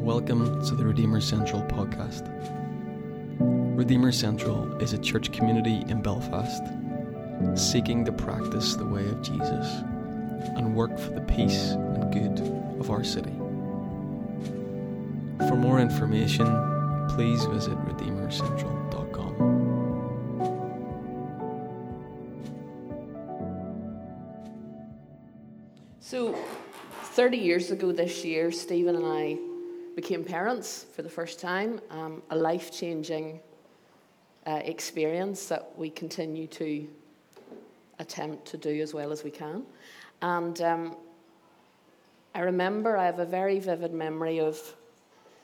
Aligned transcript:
Welcome 0.00 0.64
to 0.64 0.74
the 0.74 0.86
Redeemer 0.86 1.20
Central 1.20 1.60
podcast. 1.60 2.26
Redeemer 3.76 4.12
Central 4.12 4.80
is 4.80 4.94
a 4.94 4.98
church 4.98 5.30
community 5.30 5.84
in 5.88 6.00
Belfast 6.00 6.62
seeking 7.54 8.06
to 8.06 8.12
practice 8.12 8.76
the 8.76 8.86
way 8.86 9.06
of 9.06 9.20
Jesus 9.20 9.66
and 10.56 10.74
work 10.74 10.98
for 10.98 11.10
the 11.10 11.20
peace 11.20 11.72
and 11.72 12.10
good 12.14 12.40
of 12.80 12.90
our 12.90 13.04
city. 13.04 13.30
For 15.46 15.54
more 15.54 15.80
information, 15.80 16.46
please 17.10 17.44
visit 17.44 17.76
redeemercentral.com. 17.84 19.58
So, 26.00 26.34
30 27.02 27.36
years 27.36 27.70
ago 27.70 27.92
this 27.92 28.24
year, 28.24 28.50
Stephen 28.50 28.96
and 28.96 29.04
I 29.04 29.49
became 30.00 30.24
parents 30.24 30.86
for 30.96 31.02
the 31.02 31.10
first 31.10 31.38
time. 31.38 31.78
Um, 31.90 32.22
a 32.30 32.36
life 32.36 32.72
changing 32.72 33.38
uh, 34.46 34.62
experience 34.64 35.44
that 35.48 35.76
we 35.76 35.90
continue 35.90 36.46
to 36.46 36.88
attempt 37.98 38.46
to 38.46 38.56
do 38.56 38.80
as 38.80 38.94
well 38.94 39.12
as 39.12 39.22
we 39.24 39.30
can. 39.30 39.62
And 40.22 40.58
um, 40.62 40.96
I 42.34 42.40
remember, 42.40 42.96
I 42.96 43.04
have 43.04 43.18
a 43.18 43.26
very 43.26 43.58
vivid 43.60 43.92
memory 43.92 44.40
of 44.40 44.58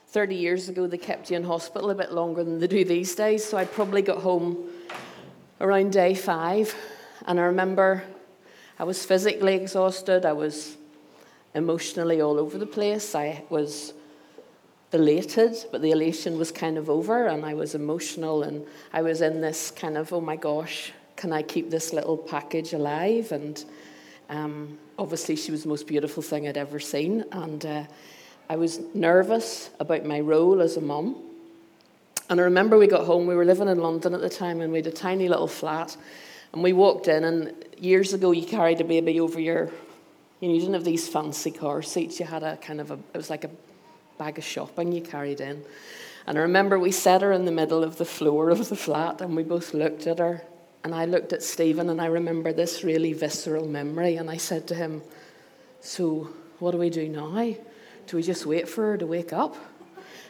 30 0.09 0.37
years 0.37 0.71
ago, 0.71 0.87
they 0.87 0.97
kept 0.97 1.30
you 1.30 1.37
in 1.37 1.45
hospital 1.45 1.91
a 1.91 1.95
bit 1.95 2.13
longer 2.13 2.43
than 2.43 2.59
they 2.59 2.66
do 2.66 2.83
these 2.83 3.15
days. 3.15 3.45
So 3.45 3.59
I 3.59 3.66
probably 3.66 4.01
got 4.01 4.23
home 4.23 4.71
around 5.61 5.93
day 5.93 6.15
five. 6.15 6.75
And 7.27 7.38
I 7.38 7.43
remember 7.43 8.05
I 8.79 8.85
was 8.85 9.05
physically 9.05 9.55
exhausted, 9.55 10.25
I 10.25 10.33
was 10.33 10.79
emotionally 11.55 12.23
all 12.23 12.38
over 12.38 12.57
the 12.57 12.65
place. 12.65 13.15
I 13.15 13.45
was 13.51 13.93
elated, 14.93 15.57
but 15.73 15.83
the 15.83 15.91
elation 15.91 16.39
was 16.39 16.53
kind 16.53 16.79
of 16.79 16.89
over, 16.89 17.27
and 17.27 17.45
I 17.45 17.55
was 17.55 17.74
emotional, 17.74 18.43
and 18.43 18.65
I 18.93 19.02
was 19.02 19.21
in 19.21 19.41
this 19.41 19.71
kind 19.71 19.97
of, 19.97 20.13
oh 20.13 20.21
my 20.21 20.37
gosh, 20.37 20.93
can 21.16 21.33
I 21.33 21.43
keep 21.43 21.71
this 21.71 21.93
little 21.93 22.16
package 22.16 22.73
alive? 22.73 23.33
And 23.33 23.65
um, 24.29 24.79
obviously, 24.99 25.37
she 25.37 25.51
was 25.51 25.63
the 25.63 25.69
most 25.69 25.87
beautiful 25.87 26.23
thing 26.23 26.47
I'd 26.47 26.57
ever 26.57 26.80
seen, 26.80 27.25
and 27.33 27.65
uh, 27.65 27.85
I 28.49 28.57
was 28.57 28.80
nervous 28.95 29.71
about 29.80 30.05
my 30.05 30.21
role 30.21 30.60
as 30.60 30.77
a 30.77 30.80
mum. 30.80 31.16
And 32.29 32.41
I 32.41 32.45
remember 32.45 32.77
we 32.77 32.87
got 32.87 33.07
home, 33.07 33.27
we 33.27 33.37
were 33.37 33.45
living 33.45 33.69
in 33.69 33.79
London 33.79 34.15
at 34.15 34.21
the 34.21 34.29
time, 34.29 34.60
and 34.60 34.73
we 34.73 34.79
had 34.79 34.87
a 34.87 34.93
tiny 34.93 35.29
little 35.29 35.49
flat. 35.49 35.97
And 36.53 36.63
we 36.63 36.73
walked 36.73 37.09
in, 37.09 37.25
and 37.25 37.53
years 37.77 38.13
ago, 38.13 38.30
you 38.30 38.47
carried 38.47 38.80
a 38.80 38.85
baby 38.85 39.21
over 39.21 39.41
your, 39.41 39.71
you 40.41 40.49
know, 40.49 40.55
you 40.55 40.60
didn't 40.60 40.75
have 40.75 40.85
these 40.85 41.09
fancy 41.09 41.51
car 41.51 41.82
seats. 41.82 42.19
You 42.19 42.27
had 42.27 42.43
a 42.43 42.57
kind 42.57 42.80
of 42.80 42.91
a, 42.91 42.95
it 42.95 43.16
was 43.16 43.30
like 43.30 43.45
a 43.45 43.51
bag 44.19 44.39
of 44.39 44.45
shopping 44.45 44.93
you 44.93 45.01
carried 45.01 45.41
in. 45.41 45.65
And 46.27 46.39
I 46.39 46.43
remember 46.43 46.79
we 46.79 46.91
set 46.91 47.23
her 47.23 47.33
in 47.33 47.45
the 47.45 47.53
middle 47.53 47.85
of 47.85 47.99
the 47.99 48.05
floor 48.05 48.51
of 48.51 48.69
the 48.69 48.77
flat, 48.77 49.21
and 49.21 49.37
we 49.37 49.45
both 49.45 49.75
looked 49.75 50.07
at 50.07 50.19
her. 50.19 50.43
And 50.83 50.95
I 50.95 51.05
looked 51.05 51.33
at 51.33 51.43
Stephen, 51.43 51.89
and 51.89 52.01
I 52.01 52.07
remember 52.07 52.53
this 52.53 52.83
really 52.85 53.13
visceral 53.13 53.67
memory. 53.67 54.17
And 54.17 54.31
I 54.31 54.37
said 54.37 54.67
to 54.69 54.75
him, 54.75 55.03
So, 55.81 56.31
what 56.59 56.73
do 56.73 56.79
we 56.79 56.91
do 56.91 57.09
now? 57.09 57.55
Do 58.07 58.17
we 58.17 58.23
just 58.23 58.47
wait 58.47 58.69
for 58.69 58.83
her 58.93 58.97
to 58.99 59.07
wake 59.07 59.33
up? 59.33 59.57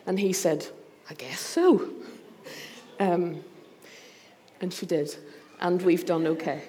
And 0.07 0.19
he 0.19 0.33
said, 0.33 0.67
I 1.11 1.15
guess 1.15 1.41
so. 1.41 1.91
Um, 2.99 3.45
and 4.63 4.73
she 4.73 4.87
did. 4.87 5.15
And 5.61 5.83
we've 5.83 6.07
done 6.07 6.27
okay. 6.27 6.63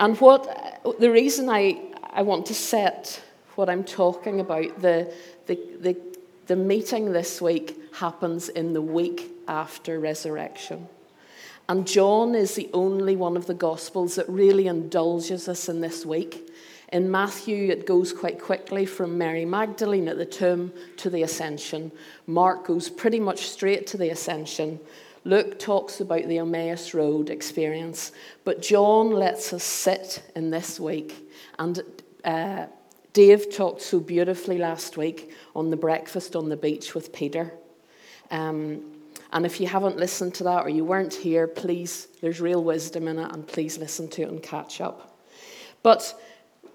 And 0.00 0.20
what 0.20 0.82
the 0.98 1.10
reason 1.10 1.48
I, 1.48 1.80
I 2.02 2.22
want 2.22 2.46
to 2.46 2.54
set 2.54 3.22
what 3.54 3.70
I'm 3.70 3.84
talking 3.84 4.40
about, 4.40 4.80
the, 4.82 5.14
the, 5.46 5.58
the, 5.78 5.96
the 6.46 6.56
meeting 6.56 7.12
this 7.12 7.40
week 7.40 7.78
happens 7.94 8.48
in 8.48 8.72
the 8.72 8.82
week 8.82 9.30
after 9.48 9.98
resurrection. 9.98 10.88
And 11.68 11.86
John 11.86 12.34
is 12.34 12.54
the 12.54 12.68
only 12.74 13.16
one 13.16 13.36
of 13.36 13.46
the 13.46 13.54
Gospels 13.54 14.16
that 14.16 14.28
really 14.28 14.66
indulges 14.66 15.48
us 15.48 15.68
in 15.68 15.80
this 15.80 16.04
week. 16.04 16.50
In 16.92 17.10
Matthew, 17.10 17.70
it 17.70 17.86
goes 17.86 18.12
quite 18.12 18.40
quickly 18.40 18.84
from 18.84 19.16
Mary 19.16 19.46
Magdalene 19.46 20.06
at 20.08 20.18
the 20.18 20.26
tomb 20.26 20.72
to 20.98 21.08
the 21.08 21.22
ascension. 21.22 21.90
Mark 22.26 22.66
goes 22.66 22.90
pretty 22.90 23.18
much 23.18 23.48
straight 23.48 23.86
to 23.88 23.96
the 23.96 24.10
ascension. 24.10 24.78
Luke 25.24 25.58
talks 25.58 26.00
about 26.00 26.28
the 26.28 26.38
Emmaus 26.38 26.92
Road 26.92 27.30
experience. 27.30 28.12
But 28.44 28.60
John 28.60 29.10
lets 29.10 29.54
us 29.54 29.64
sit 29.64 30.22
in 30.36 30.50
this 30.50 30.78
week. 30.78 31.30
And 31.58 31.82
uh, 32.24 32.66
Dave 33.14 33.48
talked 33.48 33.80
so 33.80 34.00
beautifully 34.00 34.58
last 34.58 34.96
week 34.96 35.32
on 35.54 35.70
the 35.70 35.76
breakfast 35.76 36.34
on 36.34 36.48
the 36.48 36.56
beach 36.56 36.96
with 36.96 37.12
Peter. 37.12 37.54
Um, 38.32 38.82
and 39.32 39.46
if 39.46 39.60
you 39.60 39.68
haven't 39.68 39.96
listened 39.96 40.34
to 40.34 40.44
that 40.44 40.66
or 40.66 40.68
you 40.68 40.84
weren't 40.84 41.14
here, 41.14 41.46
please, 41.46 42.08
there's 42.20 42.40
real 42.40 42.62
wisdom 42.62 43.06
in 43.06 43.20
it, 43.20 43.32
and 43.32 43.46
please 43.46 43.78
listen 43.78 44.08
to 44.08 44.22
it 44.22 44.28
and 44.30 44.42
catch 44.42 44.80
up. 44.80 45.16
But 45.84 46.20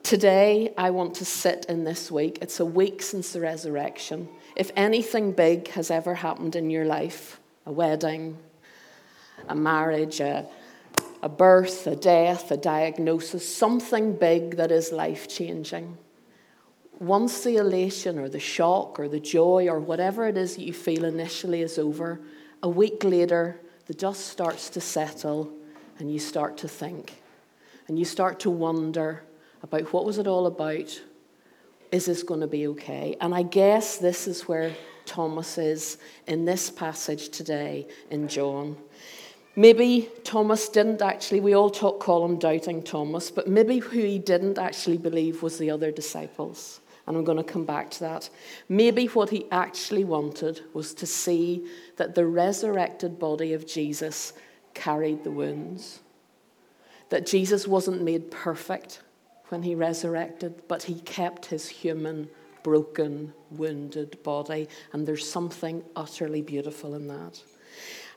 today, 0.01 0.73
I 0.78 0.91
want 0.91 1.16
to 1.16 1.25
sit 1.25 1.66
in 1.67 1.83
this 1.83 2.09
week. 2.09 2.39
It's 2.41 2.61
a 2.61 2.66
week 2.66 3.01
since 3.01 3.33
the 3.33 3.41
resurrection. 3.41 4.29
If 4.55 4.72
anything 4.78 5.33
big 5.33 5.67
has 5.69 5.91
ever 5.91 6.16
happened 6.16 6.55
in 6.55 6.69
your 6.69 6.85
life, 6.85 7.41
a 7.66 7.72
wedding, 7.73 8.38
a 9.49 9.55
marriage, 9.55 10.22
a, 10.22 10.47
a 11.22 11.28
birth, 11.28 11.85
a 11.85 11.97
death, 11.97 12.49
a 12.49 12.57
diagnosis, 12.57 13.53
something 13.53 14.16
big 14.16 14.55
that 14.55 14.72
is 14.72 14.94
life 14.94 15.28
changing. 15.28 15.97
Once 16.99 17.45
the 17.45 17.55
elation 17.55 18.19
or 18.19 18.27
the 18.27 18.39
shock 18.39 18.99
or 18.99 19.07
the 19.07 19.21
joy 19.21 19.67
or 19.69 19.79
whatever 19.79 20.27
it 20.27 20.37
is 20.37 20.57
that 20.57 20.63
you 20.63 20.73
feel 20.73 21.05
initially 21.05 21.61
is 21.61 21.79
over, 21.79 22.19
a 22.61 22.67
week 22.67 23.05
later, 23.05 23.57
the 23.87 23.93
dust 23.93 24.27
starts 24.27 24.69
to 24.69 24.81
settle 24.81 25.49
and 25.97 26.11
you 26.11 26.19
start 26.19 26.57
to 26.57 26.67
think. 26.67 27.21
And 27.87 27.97
you 27.97 28.03
start 28.03 28.41
to 28.41 28.49
wonder 28.49 29.23
about 29.63 29.93
what 29.93 30.03
was 30.03 30.17
it 30.17 30.27
all 30.27 30.45
about? 30.45 31.01
Is 31.89 32.05
this 32.05 32.21
going 32.21 32.41
to 32.41 32.47
be 32.47 32.67
okay? 32.67 33.16
And 33.21 33.33
I 33.33 33.43
guess 33.43 33.97
this 33.97 34.27
is 34.27 34.47
where 34.47 34.75
Thomas 35.05 35.57
is 35.57 35.97
in 36.27 36.43
this 36.43 36.69
passage 36.69 37.29
today 37.29 37.87
in 38.11 38.27
John. 38.27 38.75
Maybe 39.55 40.09
Thomas 40.25 40.67
didn't 40.67 41.01
actually, 41.01 41.39
we 41.39 41.55
all 41.55 41.69
talk, 41.69 42.01
call 42.01 42.25
him 42.25 42.37
doubting 42.37 42.83
Thomas, 42.83 43.31
but 43.31 43.47
maybe 43.47 43.79
who 43.79 43.99
he 43.99 44.19
didn't 44.19 44.57
actually 44.57 44.97
believe 44.97 45.41
was 45.41 45.57
the 45.57 45.71
other 45.71 45.91
disciples 45.91 46.81
and 47.09 47.18
I'm 47.18 47.24
going 47.24 47.40
to 47.40 47.44
come 47.44 47.66
back 47.66 47.90
to 47.90 48.00
that. 48.02 48.30
Maybe 48.70 49.08
what 49.08 49.31
he 49.31 49.47
actually 49.52 50.03
wanted 50.03 50.62
was 50.74 50.94
to 50.94 51.08
see 51.08 51.66
that 51.97 52.14
the 52.14 52.28
resurrected 52.28 53.18
body 53.18 53.53
of 53.53 53.66
Jesus 53.66 54.34
carried 54.75 55.24
the 55.24 55.31
wounds, 55.31 56.02
that 57.09 57.25
Jesus 57.25 57.68
wasn't 57.68 58.03
made 58.03 58.30
perfect 58.30 59.02
when 59.47 59.64
he 59.64 59.74
resurrected, 59.74 60.62
but 60.68 60.84
he 60.84 61.00
kept 61.00 61.47
his 61.47 61.68
human, 61.68 62.30
broken, 62.62 63.34
wounded 63.50 64.22
body, 64.22 64.70
and 64.94 65.08
there's 65.08 65.28
something 65.28 65.84
utterly 65.96 66.44
beautiful 66.44 66.94
in 66.94 67.08
that. 67.08 67.41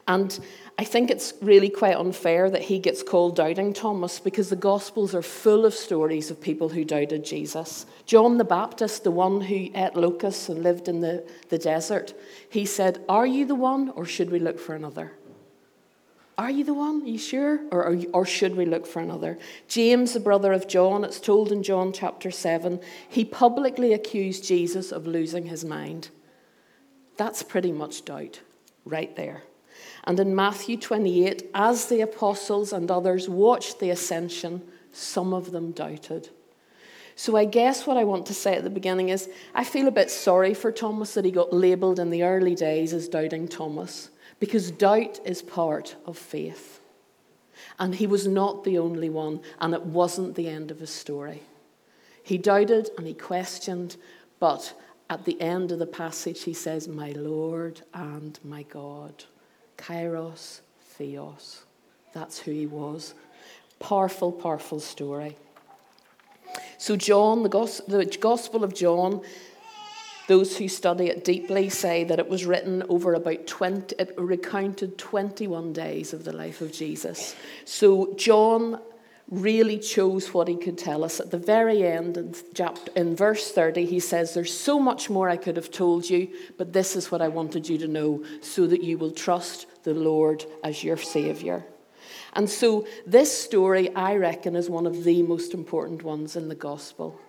And 0.09 0.39
I 0.79 0.85
think 0.85 1.11
it's 1.11 1.35
really 1.41 1.69
quite 1.69 1.97
unfair 1.97 2.51
that 2.51 2.63
he 2.63 2.79
gets 2.79 3.03
called 3.03 3.37
doubting 3.37 3.73
Thomas 3.73 4.19
because 4.19 4.49
the 4.49 4.57
Gospels 4.57 5.15
are 5.15 5.23
full 5.23 5.65
of 5.65 5.75
stories 5.75 6.31
of 6.31 6.41
people 6.41 6.71
who 6.71 6.85
doubted 6.85 7.25
Jesus. 7.25 7.87
John 8.05 8.37
the 8.37 8.45
Baptist, 8.45 9.05
the 9.05 9.11
one 9.13 9.43
who 9.43 9.69
ate 9.75 9.95
locusts 9.95 10.49
and 10.49 10.63
lived 10.63 10.89
in 10.89 11.01
the, 11.01 11.25
the 11.51 11.59
desert, 11.59 12.15
he 12.51 12.67
said, 12.67 13.05
Are 13.09 13.27
you 13.27 13.47
the 13.47 13.55
one, 13.55 13.91
or 13.91 14.05
should 14.05 14.31
we 14.31 14.41
look 14.41 14.59
for 14.59 14.75
another? 14.75 15.13
Are 16.37 16.51
you 16.51 16.65
the 16.65 16.75
one? 16.75 17.03
Are 17.03 17.07
you 17.07 17.19
sure? 17.19 17.61
Or, 17.71 17.93
you, 17.95 18.11
or 18.13 18.27
should 18.27 18.57
we 18.57 18.65
look 18.65 18.87
for 18.87 19.01
another? 19.01 19.39
James, 19.69 20.15
the 20.15 20.21
brother 20.21 20.53
of 20.53 20.67
John, 20.67 21.05
it's 21.05 21.21
told 21.21 21.53
in 21.53 21.63
John 21.63 21.93
chapter 21.93 22.31
7, 22.33 22.81
he 23.09 23.25
publicly 23.25 23.93
accused 23.93 24.45
Jesus 24.45 24.91
of 24.91 25.07
losing 25.07 25.47
his 25.47 25.65
mind. 25.65 26.09
That's 27.17 27.43
pretty 27.45 27.71
much 27.71 28.05
doubt 28.05 28.41
right 28.85 29.15
there. 29.15 29.43
And 30.05 30.19
in 30.19 30.35
Matthew 30.35 30.77
28, 30.77 31.51
as 31.55 31.87
the 31.87 32.01
apostles 32.01 32.73
and 32.73 32.91
others 32.91 33.29
watched 33.29 33.79
the 33.79 33.91
ascension, 33.91 34.63
some 34.91 35.33
of 35.33 35.53
them 35.53 35.71
doubted. 35.71 36.29
So 37.15 37.37
I 37.37 37.45
guess 37.45 37.87
what 37.87 37.97
I 37.97 38.05
want 38.05 38.27
to 38.27 38.35
say 38.35 38.57
at 38.57 38.65
the 38.65 38.71
beginning 38.71 39.11
is 39.11 39.29
I 39.55 39.65
feel 39.65 39.87
a 39.87 39.93
bit 39.93 40.11
sorry 40.11 40.55
for 40.55 40.73
Thomas 40.73 41.15
that 41.15 41.25
he 41.25 41.31
got 41.31 41.53
labeled 41.53 41.99
in 41.99 42.11
the 42.11 42.25
early 42.25 42.55
days 42.55 42.93
as 42.93 43.09
doubting 43.09 43.47
Thomas, 43.47 44.11
because 44.41 44.71
doubt 44.71 45.21
is 45.25 45.43
part 45.43 45.97
of 46.07 46.19
faith. 46.19 46.81
And 47.79 47.95
he 47.95 48.07
was 48.07 48.27
not 48.27 48.65
the 48.65 48.79
only 48.79 49.09
one, 49.09 49.41
and 49.61 49.75
it 49.75 49.83
wasn't 49.83 50.35
the 50.35 50.49
end 50.49 50.71
of 50.71 50.81
his 50.81 50.91
story. 50.91 51.43
He 52.23 52.39
doubted 52.39 52.91
and 52.97 53.07
he 53.07 53.15
questioned, 53.15 53.97
but 54.41 54.75
at 55.11 55.25
the 55.25 55.41
end 55.41 55.73
of 55.73 55.79
the 55.79 55.87
passage, 55.87 56.43
he 56.45 56.55
says, 56.55 56.89
My 56.89 57.13
Lord 57.13 57.83
and 57.93 58.39
my 58.43 58.63
God. 58.63 59.25
Kairos 59.83 60.61
Theos. 60.97 61.63
That's 62.13 62.39
who 62.39 62.51
he 62.51 62.67
was. 62.67 63.15
Powerful, 63.81 64.33
powerful 64.33 64.81
story. 64.81 65.37
So, 66.79 66.97
John, 66.97 67.43
the 67.43 68.19
Gospel 68.21 68.65
of 68.65 68.75
John, 68.75 69.23
Those 70.29 70.57
who 70.57 70.69
study 70.69 71.07
it 71.07 71.25
deeply 71.25 71.69
say 71.69 72.05
that 72.05 72.19
it 72.19 72.29
was 72.29 72.47
written 72.47 72.85
over 72.89 73.15
about 73.15 73.47
20, 73.47 73.97
it 73.99 74.15
recounted 74.17 74.97
21 74.97 75.73
days 75.73 76.13
of 76.13 76.25
the 76.25 76.33
life 76.33 76.61
of 76.61 76.73
Jesus. 76.73 77.35
So 77.65 78.15
John 78.15 78.81
really 79.29 79.79
chose 79.79 80.33
what 80.33 80.47
he 80.47 80.57
could 80.57 80.79
tell 80.79 81.03
us. 81.03 81.19
At 81.19 81.33
the 81.33 81.39
very 81.39 81.85
end, 81.85 82.17
in, 82.95 83.17
verse 83.17 83.51
30, 83.51 83.85
he 83.85 83.99
says, 83.99 84.33
There's 84.33 84.57
so 84.57 84.79
much 84.79 85.11
more 85.11 85.29
I 85.29 85.37
could 85.37 85.57
have 85.57 85.71
told 85.71 86.09
you, 86.09 86.29
but 86.57 86.73
this 86.73 86.95
is 86.95 87.11
what 87.11 87.21
I 87.21 87.29
wanted 87.29 87.69
you 87.69 87.79
to 87.79 87.89
know, 87.89 88.25
so 88.43 88.67
that 88.69 88.85
you 88.85 88.99
will 88.99 89.11
trust 89.11 89.67
the 89.85 89.95
Lord 89.95 90.45
as 90.63 90.83
your 90.83 90.97
Saviour. 90.97 91.65
And 92.35 92.49
so, 92.49 92.87
this 93.07 93.37
story, 93.37 93.95
I 93.95 94.17
reckon, 94.17 94.57
is 94.57 94.71
one 94.71 94.87
of 94.87 95.05
the 95.05 95.23
most 95.23 95.55
important 95.55 96.03
ones 96.03 96.37
in 96.37 96.49
the 96.49 96.55
Gospel 96.55 97.21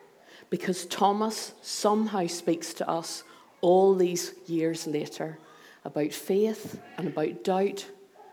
because 0.50 0.86
Thomas 0.86 1.54
somehow 1.62 2.28
speaks 2.28 2.74
to 2.76 2.88
us 2.88 3.24
all 3.62 3.96
these 3.96 4.34
years 4.46 4.86
later 4.86 5.38
about 5.86 6.14
faith 6.14 6.80
and 6.98 7.08
about 7.08 7.44
doubt 7.44 7.86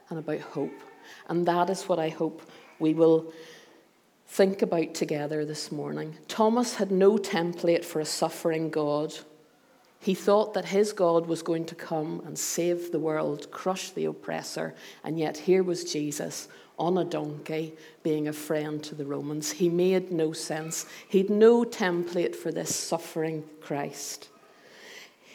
and 0.08 0.18
about 0.18 0.40
hope. 0.40 0.80
And 1.28 1.46
that 1.46 1.70
is 1.70 1.84
what 1.84 1.98
I 1.98 2.08
hope 2.08 2.42
we 2.78 2.94
will 2.94 3.32
think 4.26 4.62
about 4.62 4.94
together 4.94 5.44
this 5.44 5.72
morning. 5.72 6.16
Thomas 6.28 6.76
had 6.76 6.90
no 6.90 7.16
template 7.16 7.84
for 7.84 8.00
a 8.00 8.04
suffering 8.04 8.70
God. 8.70 9.12
He 10.02 10.14
thought 10.14 10.54
that 10.54 10.64
his 10.64 10.94
God 10.94 11.26
was 11.26 11.42
going 11.42 11.66
to 11.66 11.74
come 11.74 12.22
and 12.24 12.38
save 12.38 12.90
the 12.90 12.98
world, 12.98 13.50
crush 13.50 13.90
the 13.90 14.06
oppressor, 14.06 14.74
and 15.04 15.18
yet 15.18 15.36
here 15.36 15.62
was 15.62 15.84
Jesus 15.84 16.48
on 16.78 16.96
a 16.96 17.04
donkey 17.04 17.74
being 18.02 18.26
a 18.26 18.32
friend 18.32 18.82
to 18.82 18.94
the 18.94 19.04
Romans. 19.04 19.52
He 19.52 19.68
made 19.68 20.10
no 20.10 20.32
sense. 20.32 20.86
He'd 21.06 21.28
no 21.28 21.64
template 21.64 22.34
for 22.34 22.50
this 22.50 22.74
suffering 22.74 23.44
Christ. 23.60 24.30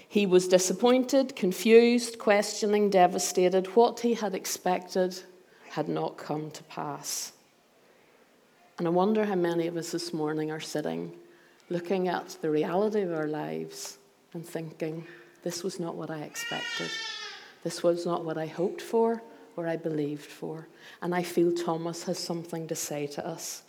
He 0.07 0.25
was 0.25 0.47
disappointed, 0.47 1.35
confused, 1.35 2.17
questioning, 2.17 2.89
devastated. 2.89 3.67
What 3.75 3.99
he 3.99 4.15
had 4.15 4.33
expected 4.33 5.21
had 5.69 5.87
not 5.87 6.17
come 6.17 6.49
to 6.49 6.63
pass. 6.63 7.33
And 8.79 8.87
I 8.87 8.91
wonder 8.91 9.25
how 9.25 9.35
many 9.35 9.67
of 9.67 9.77
us 9.77 9.91
this 9.91 10.11
morning 10.11 10.51
are 10.51 10.59
sitting 10.59 11.13
looking 11.69 12.07
at 12.07 12.37
the 12.41 12.49
reality 12.49 13.01
of 13.01 13.13
our 13.13 13.27
lives 13.27 13.97
and 14.35 14.45
thinking, 14.47 15.07
this 15.43 15.63
was 15.63 15.79
not 15.79 15.95
what 15.95 16.11
I 16.11 16.19
expected. 16.19 16.91
This 17.63 17.81
was 17.81 18.05
not 18.05 18.23
what 18.23 18.37
I 18.37 18.45
hoped 18.45 18.81
for 18.81 19.23
or 19.55 19.67
I 19.67 19.77
believed 19.77 20.25
for. 20.25 20.67
And 21.01 21.15
I 21.15 21.23
feel 21.23 21.53
Thomas 21.53 22.03
has 22.03 22.19
something 22.19 22.67
to 22.67 22.75
say 22.75 23.07
to 23.07 23.25
us. 23.25 23.63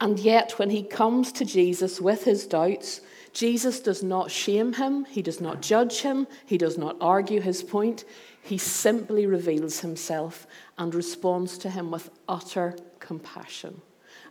And 0.00 0.18
yet, 0.18 0.58
when 0.58 0.70
he 0.70 0.82
comes 0.82 1.32
to 1.32 1.44
Jesus 1.44 2.00
with 2.00 2.24
his 2.24 2.46
doubts, 2.46 3.00
Jesus 3.32 3.80
does 3.80 4.02
not 4.02 4.30
shame 4.30 4.74
him, 4.74 5.06
he 5.06 5.22
does 5.22 5.40
not 5.40 5.62
judge 5.62 6.02
him, 6.02 6.26
he 6.44 6.58
does 6.58 6.76
not 6.76 6.96
argue 7.00 7.40
his 7.40 7.62
point. 7.62 8.04
He 8.42 8.58
simply 8.58 9.26
reveals 9.26 9.80
himself 9.80 10.46
and 10.76 10.94
responds 10.94 11.56
to 11.58 11.70
him 11.70 11.90
with 11.90 12.10
utter 12.28 12.76
compassion. 12.98 13.80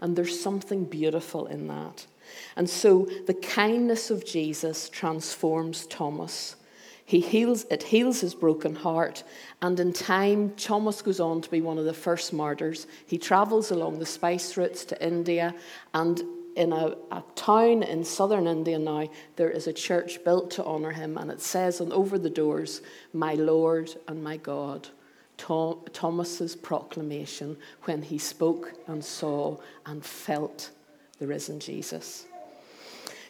And 0.02 0.16
there's 0.16 0.40
something 0.40 0.86
beautiful 0.86 1.48
in 1.48 1.68
that. 1.68 2.06
And 2.56 2.70
so 2.70 3.08
the 3.28 3.34
kindness 3.34 4.10
of 4.10 4.26
Jesus 4.26 4.90
transforms 4.90 5.86
Thomas. 5.88 6.56
He 7.06 7.20
heals, 7.20 7.66
it 7.70 7.84
heals 7.84 8.22
his 8.22 8.34
broken 8.34 8.74
heart, 8.74 9.24
and 9.62 9.78
in 9.80 9.92
time, 9.92 10.52
Thomas 10.52 11.02
goes 11.02 11.20
on 11.20 11.42
to 11.42 11.52
be 11.52 11.60
one 11.60 11.78
of 11.78 11.84
the 11.84 11.94
first 11.94 12.32
martyrs. 12.32 12.88
He 13.06 13.18
travels 13.18 13.70
along 13.70 14.00
the 14.00 14.06
spice 14.06 14.56
routes 14.56 14.86
to 14.86 15.06
India, 15.06 15.54
and 15.94 16.22
in 16.56 16.72
a, 16.72 16.96
a, 17.12 17.24
town 17.36 17.84
in 17.84 18.06
southern 18.06 18.48
India 18.48 18.80
now, 18.80 19.10
there 19.36 19.50
is 19.50 19.68
a 19.68 19.74
church 19.74 20.24
built 20.24 20.52
to 20.52 20.64
honour 20.64 20.92
him, 20.92 21.18
and 21.18 21.30
it 21.32 21.42
says 21.42 21.82
on 21.82 21.92
over 21.92 22.18
the 22.18 22.30
doors, 22.30 22.82
My 23.14 23.34
Lord 23.34 23.94
and 24.08 24.24
my 24.24 24.38
God. 24.38 24.88
Thomas's 25.38 26.56
proclamation 26.56 27.58
when 27.84 28.04
he 28.04 28.20
spoke 28.20 28.74
and 28.88 29.04
saw 29.04 29.58
and 29.86 30.06
felt 30.06 30.70
the 31.22 31.28
risen 31.28 31.60
Jesus. 31.60 32.26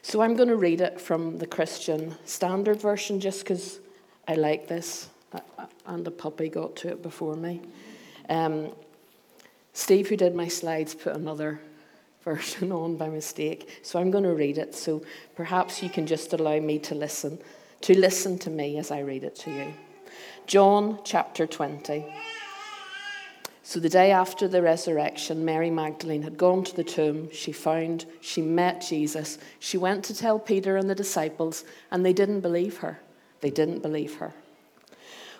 So 0.02 0.22
I'm 0.22 0.38
going 0.38 0.48
to 0.48 0.56
read 0.56 0.80
it 0.80 1.00
from 1.00 1.40
the 1.40 1.46
Christian 1.46 2.16
Standard 2.24 2.80
Version 2.82 3.20
just 3.20 3.42
because 3.42 3.82
I 4.30 4.36
like 4.36 4.70
this, 4.70 5.10
and 5.86 6.06
the 6.06 6.10
puppy 6.10 6.48
got 6.48 6.78
to 6.78 6.88
it 6.88 7.04
before 7.04 7.36
me. 7.36 7.60
Um, 8.30 8.70
Steve, 9.74 10.08
who 10.08 10.16
did 10.16 10.34
my 10.34 10.48
slides, 10.48 10.96
put 10.96 11.14
another 11.14 11.60
version 12.24 12.72
on 12.72 12.96
by 12.96 13.10
mistake, 13.10 13.82
so 13.84 14.00
I'm 14.00 14.10
going 14.10 14.24
to 14.24 14.34
read 14.34 14.58
it. 14.58 14.74
So 14.74 15.04
perhaps 15.36 15.84
you 15.84 15.90
can 15.90 16.08
just 16.08 16.32
allow 16.32 16.60
me 16.62 16.80
to 16.80 16.96
listen, 16.96 17.40
to 17.82 18.00
listen 18.00 18.40
to 18.40 18.50
me 18.50 18.78
as 18.78 18.90
I 18.90 19.02
read 19.02 19.26
it 19.26 19.36
to 19.40 19.52
you. 19.52 19.74
John 20.48 21.00
chapter 21.04 21.46
20. 21.46 22.06
So 23.64 23.80
the 23.80 23.90
day 23.90 24.12
after 24.12 24.48
the 24.48 24.62
resurrection, 24.62 25.46
Mary 25.46 25.70
Magdalene 25.70 26.24
had 26.24 26.38
gone 26.38 26.64
to 26.64 26.76
the 26.76 26.84
tomb. 26.84 27.30
She 27.32 27.52
found, 27.52 28.06
she 28.20 28.42
met 28.42 28.82
Jesus. 28.82 29.38
She 29.60 29.78
went 29.78 30.04
to 30.06 30.16
tell 30.16 30.40
Peter 30.40 30.78
and 30.78 30.90
the 30.90 30.96
disciples, 30.96 31.64
and 31.92 32.04
they 32.04 32.14
didn't 32.14 32.42
believe 32.42 32.78
her. 32.78 33.00
They 33.42 33.52
didn't 33.52 33.82
believe 33.82 34.16
her. 34.16 34.34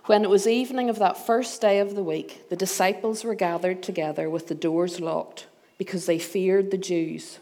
When 0.06 0.24
it 0.24 0.30
was 0.30 0.48
evening 0.48 0.90
of 0.90 1.00
that 1.00 1.26
first 1.26 1.62
day 1.62 1.80
of 1.80 1.96
the 1.96 2.04
week, 2.04 2.50
the 2.50 2.56
disciples 2.56 3.24
were 3.24 3.36
gathered 3.36 3.84
together 3.84 4.30
with 4.30 4.48
the 4.48 4.56
doors 4.56 5.00
locked 5.00 5.48
because 5.78 6.06
they 6.06 6.20
feared 6.20 6.70
the 6.70 6.78
Jews. 6.78 7.40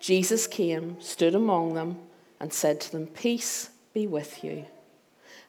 Jesus 0.00 0.46
came, 0.46 1.00
stood 1.00 1.34
among 1.34 1.74
them, 1.74 1.98
and 2.40 2.52
said 2.52 2.80
to 2.82 2.92
them, 2.92 3.06
Peace 3.06 3.70
be 3.94 4.06
with 4.06 4.44
you. 4.44 4.66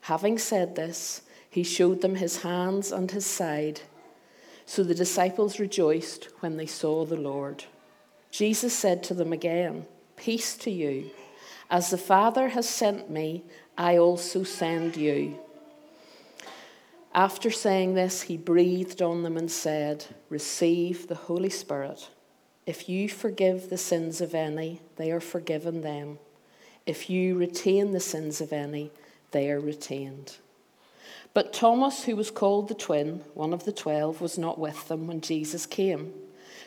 Having 0.01 0.37
said 0.37 0.75
this, 0.75 1.23
he 1.49 1.63
showed 1.63 2.01
them 2.01 2.15
his 2.15 2.41
hands 2.41 2.91
and 2.91 3.11
his 3.11 3.25
side. 3.25 3.81
So 4.65 4.83
the 4.83 4.95
disciples 4.95 5.59
rejoiced 5.59 6.29
when 6.39 6.57
they 6.57 6.65
saw 6.65 7.05
the 7.05 7.17
Lord. 7.17 7.65
Jesus 8.31 8.73
said 8.73 9.03
to 9.03 9.13
them 9.13 9.31
again, 9.31 9.85
Peace 10.17 10.57
to 10.57 10.71
you. 10.71 11.11
As 11.69 11.89
the 11.89 11.97
Father 11.97 12.49
has 12.49 12.67
sent 12.67 13.09
me, 13.09 13.43
I 13.77 13.97
also 13.97 14.43
send 14.43 14.95
you. 14.95 15.39
After 17.13 17.49
saying 17.49 17.93
this, 17.93 18.23
he 18.23 18.37
breathed 18.37 19.01
on 19.01 19.23
them 19.23 19.37
and 19.37 19.49
said, 19.49 20.05
Receive 20.29 21.07
the 21.07 21.15
Holy 21.15 21.49
Spirit. 21.49 22.09
If 22.65 22.89
you 22.89 23.07
forgive 23.07 23.69
the 23.69 23.77
sins 23.77 24.21
of 24.21 24.35
any, 24.35 24.81
they 24.97 25.11
are 25.11 25.21
forgiven 25.21 25.81
them. 25.81 26.19
If 26.85 27.09
you 27.09 27.37
retain 27.37 27.91
the 27.91 27.99
sins 27.99 28.41
of 28.41 28.51
any, 28.51 28.91
they 29.31 29.49
are 29.49 29.59
retained. 29.59 30.37
But 31.35 31.51
Thomas, 31.51 32.05
who 32.05 32.15
was 32.15 32.31
called 32.31 32.69
the 32.69 32.73
twin, 32.73 33.21
one 33.33 33.51
of 33.51 33.65
the 33.65 33.73
twelve, 33.73 34.21
was 34.21 34.37
not 34.37 34.57
with 34.57 34.87
them 34.87 35.05
when 35.05 35.19
Jesus 35.19 35.65
came. 35.65 36.13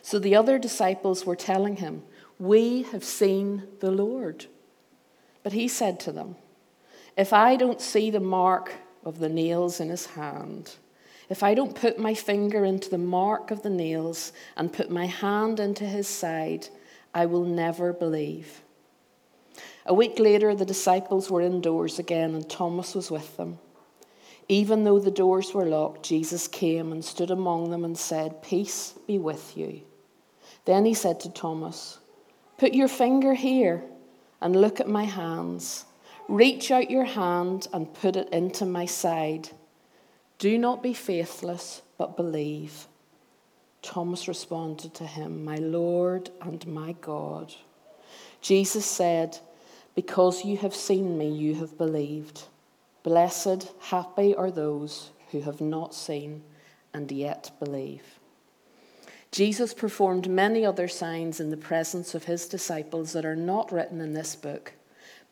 So 0.03 0.19
the 0.19 0.37
other 0.37 0.59
disciples 0.59 1.25
were 1.25 1.37
telling 1.37 1.77
him, 1.77 2.03
We 2.39 2.83
have 2.93 3.03
seen 3.03 3.63
the 3.81 3.91
Lord. 3.91 4.45
But 5.43 5.55
he 5.55 5.69
said 5.69 5.99
to 6.01 6.13
them, 6.13 6.37
If 7.17 7.33
I 7.33 7.57
don't 7.57 7.81
see 7.81 8.11
the 8.11 8.21
mark 8.21 8.75
of 9.07 9.21
the 9.21 9.31
nails 9.31 9.81
in 9.81 9.89
his 9.89 10.05
hand, 10.05 10.75
if 11.31 11.43
I 11.43 11.55
don't 11.55 11.75
put 11.75 11.99
my 11.99 12.13
finger 12.13 12.63
into 12.63 12.91
the 12.91 12.99
mark 12.99 13.51
of 13.51 13.63
the 13.63 13.71
nails 13.71 14.35
and 14.55 14.71
put 14.71 14.91
my 14.91 15.07
hand 15.07 15.61
into 15.61 15.87
his 15.87 16.09
side, 16.09 16.69
I 17.15 17.25
will 17.25 17.45
never 17.45 17.95
believe. 17.95 18.61
A 19.87 19.95
week 19.95 20.19
later, 20.19 20.55
the 20.55 20.67
disciples 20.67 21.31
were 21.31 21.41
indoors 21.41 21.99
again, 21.99 22.35
and 22.35 22.51
Thomas 22.51 22.95
was 22.95 23.11
with 23.11 23.35
them. 23.39 23.61
Even 24.49 24.85
though 24.85 24.99
the 24.99 25.11
doors 25.11 25.53
were 25.53 25.67
locked, 25.67 26.03
Jesus 26.03 26.49
came 26.49 26.91
and 26.91 27.05
stood 27.05 27.31
among 27.31 27.71
them 27.71 27.85
and 27.85 27.97
said, 27.97 28.43
Peace 28.43 28.95
be 29.07 29.19
with 29.19 29.57
you. 29.57 29.83
Then 30.65 30.85
he 30.85 30.95
said 30.95 31.21
to 31.21 31.31
Thomas, 31.31 31.99
Put 32.57 32.73
your 32.73 32.89
finger 32.89 33.35
here 33.35 33.85
and 34.41 34.61
look 34.61 34.81
at 34.81 34.89
my 34.89 35.05
hands. 35.05 35.85
Reach 36.29 36.71
out 36.71 36.91
your 36.91 37.05
hand 37.05 37.69
and 37.73 37.93
put 37.93 38.17
it 38.17 38.29
into 38.31 38.65
my 38.65 38.87
side. 38.87 39.51
Do 40.39 40.57
not 40.59 40.83
be 40.83 40.95
faithless, 40.95 41.83
but 41.99 42.17
believe. 42.17 42.87
Thomas 43.83 44.29
responded 44.29 44.95
to 44.95 45.07
him, 45.07 45.45
My 45.45 45.57
Lord 45.57 46.31
and 46.41 46.67
my 46.67 46.93
God. 47.01 47.55
Jesus 48.41 48.87
said, 48.87 49.39
Because 49.95 50.45
you 50.45 50.57
have 50.59 50.75
seen 50.75 51.19
me, 51.19 51.31
you 51.31 51.55
have 51.57 51.77
believed. 51.79 52.45
Blessed, 53.03 53.69
happy 53.81 54.35
are 54.35 54.51
those 54.51 55.11
who 55.31 55.41
have 55.43 55.61
not 55.61 55.95
seen 55.95 56.43
and 56.93 57.11
yet 57.11 57.51
believe. 57.59 58.19
Jesus 59.31 59.75
performed 59.75 60.29
many 60.29 60.65
other 60.65 60.89
signs 60.89 61.39
in 61.39 61.51
the 61.51 61.57
presence 61.57 62.15
of 62.15 62.25
his 62.25 62.49
disciples 62.49 63.13
that 63.13 63.27
are 63.27 63.37
not 63.37 63.71
written 63.71 64.01
in 64.01 64.15
this 64.15 64.35
book, 64.35 64.73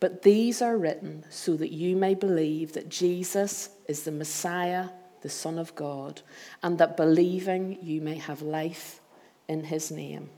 but 0.01 0.23
these 0.23 0.61
are 0.61 0.77
written 0.77 1.25
so 1.31 1.57
that 1.57 1.73
you 1.73 1.97
may 1.97 2.15
believe 2.15 2.75
that 2.75 2.91
Jesus 2.91 3.71
is 3.89 4.03
the 4.03 4.13
Messiah, 4.13 4.91
the 5.23 5.31
Son 5.31 5.59
of 5.59 5.75
God, 5.75 6.21
and 6.63 6.77
that 6.79 6.97
believing 6.97 7.79
you 7.81 8.03
may 8.03 8.17
have 8.17 8.43
life 8.43 9.01
in 9.49 9.65
his 9.65 9.91
name. 9.91 10.29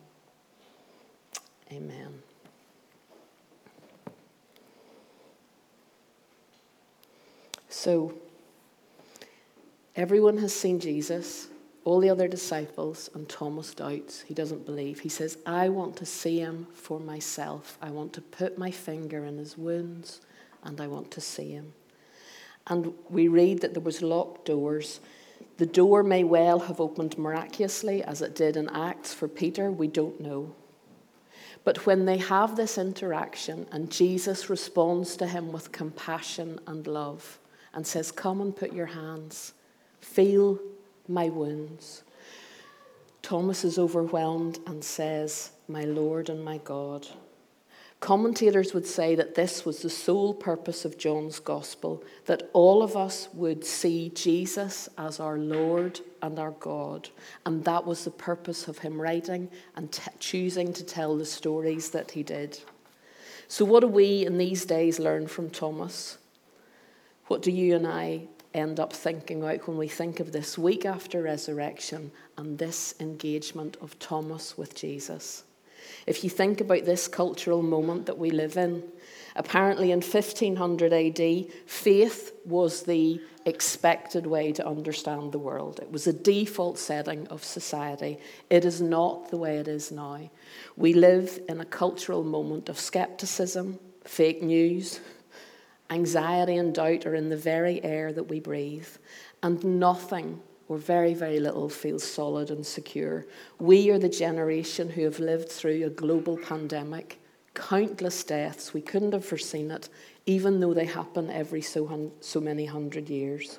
Amen. 1.72 2.22
So, 7.78 8.12
everyone 9.94 10.38
has 10.38 10.52
seen 10.52 10.80
Jesus, 10.80 11.46
all 11.84 12.00
the 12.00 12.10
other 12.10 12.26
disciples, 12.26 13.08
and 13.14 13.28
Thomas 13.28 13.72
doubts. 13.72 14.22
He 14.22 14.34
doesn't 14.34 14.66
believe. 14.66 14.98
He 14.98 15.08
says, 15.08 15.38
I 15.46 15.68
want 15.68 15.94
to 15.98 16.04
see 16.04 16.40
him 16.40 16.66
for 16.74 16.98
myself. 16.98 17.78
I 17.80 17.90
want 17.90 18.12
to 18.14 18.20
put 18.20 18.58
my 18.58 18.72
finger 18.72 19.24
in 19.24 19.38
his 19.38 19.56
wounds, 19.56 20.20
and 20.64 20.80
I 20.80 20.88
want 20.88 21.12
to 21.12 21.20
see 21.20 21.52
him. 21.52 21.72
And 22.66 22.94
we 23.08 23.28
read 23.28 23.60
that 23.60 23.74
there 23.74 23.80
was 23.80 24.02
locked 24.02 24.46
doors. 24.46 24.98
The 25.58 25.64
door 25.66 26.02
may 26.02 26.24
well 26.24 26.58
have 26.58 26.80
opened 26.80 27.16
miraculously, 27.16 28.02
as 28.02 28.22
it 28.22 28.34
did 28.34 28.56
in 28.56 28.68
Acts 28.70 29.14
for 29.14 29.28
Peter. 29.28 29.70
We 29.70 29.86
don't 29.86 30.20
know. 30.20 30.52
But 31.62 31.86
when 31.86 32.06
they 32.06 32.18
have 32.18 32.56
this 32.56 32.76
interaction 32.76 33.68
and 33.70 33.88
Jesus 33.88 34.50
responds 34.50 35.16
to 35.18 35.28
him 35.28 35.52
with 35.52 35.70
compassion 35.70 36.58
and 36.66 36.84
love 36.84 37.38
and 37.74 37.86
says, 37.86 38.10
Come 38.12 38.40
and 38.40 38.54
put 38.54 38.72
your 38.72 38.86
hands, 38.86 39.54
feel 40.00 40.58
my 41.06 41.28
wounds. 41.28 42.02
Thomas 43.22 43.64
is 43.64 43.78
overwhelmed 43.78 44.58
and 44.66 44.82
says, 44.82 45.50
My 45.68 45.84
Lord 45.84 46.28
and 46.28 46.44
my 46.44 46.58
God. 46.58 47.06
Commentators 48.00 48.74
would 48.74 48.86
say 48.86 49.16
that 49.16 49.34
this 49.34 49.64
was 49.64 49.82
the 49.82 49.90
sole 49.90 50.32
purpose 50.32 50.84
of 50.84 50.98
John's 50.98 51.40
gospel, 51.40 52.04
that 52.26 52.48
all 52.52 52.84
of 52.84 52.96
us 52.96 53.28
would 53.34 53.64
see 53.64 54.10
Jesus 54.14 54.88
as 54.96 55.18
our 55.18 55.36
Lord 55.36 56.00
and 56.22 56.38
our 56.38 56.52
God. 56.52 57.08
And 57.44 57.64
that 57.64 57.84
was 57.84 58.04
the 58.04 58.12
purpose 58.12 58.68
of 58.68 58.78
him 58.78 59.00
writing 59.00 59.50
and 59.74 59.90
t- 59.90 60.12
choosing 60.20 60.72
to 60.74 60.84
tell 60.84 61.16
the 61.16 61.26
stories 61.26 61.90
that 61.90 62.12
he 62.12 62.22
did. 62.22 62.60
So, 63.48 63.64
what 63.64 63.80
do 63.80 63.88
we 63.88 64.24
in 64.24 64.38
these 64.38 64.64
days 64.64 65.00
learn 65.00 65.26
from 65.26 65.50
Thomas? 65.50 66.18
What 67.28 67.42
do 67.42 67.50
you 67.50 67.76
and 67.76 67.86
I 67.86 68.22
end 68.54 68.80
up 68.80 68.92
thinking 68.92 69.42
about 69.42 69.68
when 69.68 69.76
we 69.76 69.88
think 69.88 70.18
of 70.18 70.32
this 70.32 70.56
week 70.58 70.86
after 70.86 71.22
resurrection 71.22 72.10
and 72.36 72.58
this 72.58 72.94
engagement 73.00 73.76
of 73.82 73.98
Thomas 73.98 74.56
with 74.56 74.74
Jesus? 74.74 75.44
If 76.06 76.24
you 76.24 76.30
think 76.30 76.60
about 76.60 76.84
this 76.84 77.06
cultural 77.06 77.62
moment 77.62 78.06
that 78.06 78.18
we 78.18 78.30
live 78.30 78.56
in, 78.56 78.82
apparently 79.36 79.92
in 79.92 80.00
1500 80.00 80.92
AD, 80.92 81.46
faith 81.66 82.32
was 82.46 82.82
the 82.82 83.20
expected 83.44 84.26
way 84.26 84.52
to 84.52 84.66
understand 84.66 85.32
the 85.32 85.38
world. 85.38 85.80
It 85.80 85.92
was 85.92 86.06
a 86.06 86.12
default 86.12 86.78
setting 86.78 87.26
of 87.28 87.44
society. 87.44 88.18
It 88.48 88.64
is 88.64 88.80
not 88.80 89.30
the 89.30 89.36
way 89.36 89.58
it 89.58 89.68
is 89.68 89.92
now. 89.92 90.30
We 90.76 90.94
live 90.94 91.40
in 91.48 91.60
a 91.60 91.66
cultural 91.66 92.24
moment 92.24 92.68
of 92.68 92.78
skepticism, 92.78 93.78
fake 94.04 94.42
news, 94.42 95.00
anxiety, 95.90 96.56
and 96.56 96.74
doubt 96.74 97.06
are 97.06 97.14
in 97.14 97.28
the 97.28 97.36
very 97.36 97.82
air 97.82 98.12
that 98.12 98.28
we 98.28 98.40
breathe, 98.40 98.88
and 99.42 99.62
nothing 99.64 100.40
or 100.68 100.76
very, 100.76 101.14
very 101.14 101.40
little 101.40 101.68
feels 101.68 102.04
solid 102.04 102.50
and 102.50 102.64
secure. 102.66 103.26
We 103.58 103.90
are 103.90 103.98
the 103.98 104.08
generation 104.08 104.90
who 104.90 105.04
have 105.04 105.18
lived 105.18 105.48
through 105.48 105.86
a 105.86 105.90
global 105.90 106.36
pandemic, 106.36 107.18
countless 107.54 108.22
deaths. 108.22 108.74
We 108.74 108.82
couldn't 108.82 109.12
have 109.12 109.24
foreseen 109.24 109.70
it, 109.70 109.88
even 110.26 110.60
though 110.60 110.74
they 110.74 110.84
happen 110.84 111.30
every 111.30 111.62
so, 111.62 111.86
hun- 111.86 112.12
so 112.20 112.40
many 112.40 112.66
hundred 112.66 113.08
years. 113.08 113.58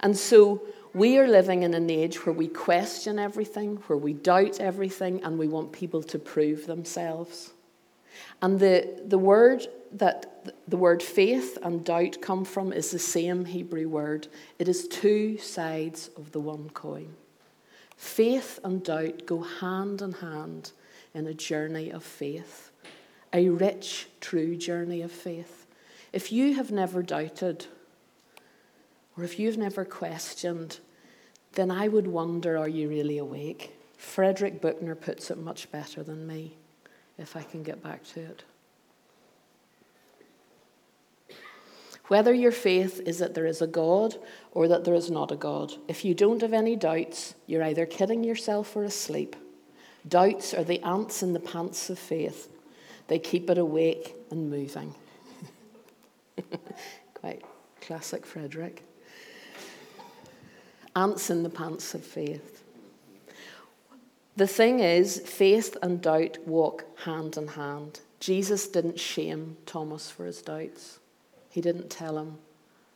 And 0.00 0.16
so 0.16 0.62
we 0.92 1.18
are 1.18 1.28
living 1.28 1.62
in 1.62 1.72
an 1.72 1.88
age 1.88 2.26
where 2.26 2.34
we 2.34 2.48
question 2.48 3.18
everything, 3.18 3.76
where 3.86 3.98
we 3.98 4.12
doubt 4.12 4.60
everything, 4.60 5.22
and 5.24 5.38
we 5.38 5.48
want 5.48 5.72
people 5.72 6.02
to 6.02 6.18
prove 6.18 6.66
themselves. 6.66 7.52
And 8.42 8.60
the, 8.60 9.02
the 9.06 9.18
word 9.18 9.66
that 9.92 10.54
the 10.68 10.76
word 10.76 11.02
faith 11.02 11.58
and 11.62 11.84
doubt 11.84 12.20
come 12.20 12.44
from 12.44 12.72
is 12.72 12.90
the 12.90 12.98
same 12.98 13.44
Hebrew 13.44 13.88
word. 13.88 14.28
It 14.58 14.68
is 14.68 14.88
two 14.88 15.38
sides 15.38 16.10
of 16.16 16.32
the 16.32 16.40
one 16.40 16.70
coin. 16.70 17.14
Faith 17.96 18.58
and 18.64 18.82
doubt 18.82 19.26
go 19.26 19.40
hand 19.40 20.00
in 20.00 20.12
hand 20.12 20.72
in 21.12 21.26
a 21.26 21.34
journey 21.34 21.90
of 21.90 22.04
faith, 22.04 22.70
a 23.32 23.48
rich, 23.48 24.08
true 24.20 24.56
journey 24.56 25.02
of 25.02 25.12
faith. 25.12 25.66
If 26.12 26.32
you 26.32 26.54
have 26.54 26.70
never 26.70 27.02
doubted, 27.02 27.66
or 29.16 29.24
if 29.24 29.38
you've 29.38 29.58
never 29.58 29.84
questioned, 29.84 30.78
then 31.52 31.70
I 31.70 31.88
would 31.88 32.06
wonder 32.06 32.56
are 32.56 32.68
you 32.68 32.88
really 32.88 33.18
awake? 33.18 33.76
Frederick 33.96 34.60
Buechner 34.60 34.94
puts 34.94 35.30
it 35.30 35.38
much 35.38 35.70
better 35.70 36.02
than 36.02 36.26
me, 36.26 36.54
if 37.18 37.36
I 37.36 37.42
can 37.42 37.62
get 37.62 37.82
back 37.82 38.04
to 38.14 38.20
it. 38.20 38.44
Whether 42.10 42.34
your 42.34 42.50
faith 42.50 43.00
is 43.06 43.20
that 43.20 43.34
there 43.34 43.46
is 43.46 43.62
a 43.62 43.68
God 43.68 44.16
or 44.50 44.66
that 44.66 44.82
there 44.82 44.96
is 44.96 45.12
not 45.12 45.30
a 45.30 45.36
God, 45.36 45.74
if 45.86 46.04
you 46.04 46.12
don't 46.12 46.42
have 46.42 46.52
any 46.52 46.74
doubts, 46.74 47.36
you're 47.46 47.62
either 47.62 47.86
kidding 47.86 48.24
yourself 48.24 48.74
or 48.74 48.82
asleep. 48.82 49.36
Doubts 50.08 50.52
are 50.52 50.64
the 50.64 50.80
ants 50.80 51.22
in 51.22 51.34
the 51.34 51.38
pants 51.38 51.88
of 51.88 52.00
faith, 52.00 52.48
they 53.06 53.20
keep 53.20 53.48
it 53.48 53.58
awake 53.58 54.16
and 54.32 54.50
moving. 54.50 54.92
Quite 57.14 57.44
classic 57.80 58.26
Frederick. 58.26 58.82
Ants 60.96 61.30
in 61.30 61.44
the 61.44 61.48
pants 61.48 61.94
of 61.94 62.04
faith. 62.04 62.64
The 64.36 64.48
thing 64.48 64.80
is, 64.80 65.20
faith 65.20 65.76
and 65.80 66.02
doubt 66.02 66.38
walk 66.44 66.86
hand 67.04 67.36
in 67.36 67.46
hand. 67.46 68.00
Jesus 68.18 68.66
didn't 68.66 68.98
shame 68.98 69.58
Thomas 69.64 70.10
for 70.10 70.26
his 70.26 70.42
doubts. 70.42 70.99
He 71.50 71.60
didn't 71.60 71.90
tell 71.90 72.18
him 72.18 72.38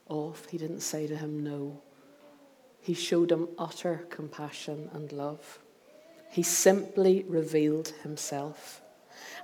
off, 0.09 0.47
he 0.49 0.59
didn't 0.59 0.81
say 0.81 1.07
to 1.07 1.17
him 1.17 1.43
no. 1.43 1.83
He 2.81 2.95
showed 2.95 3.33
him 3.33 3.49
utter 3.59 4.07
compassion 4.11 4.91
and 4.93 5.11
love. 5.13 5.59
He 6.31 6.43
simply 6.43 7.25
revealed 7.29 7.89
himself. 8.03 8.81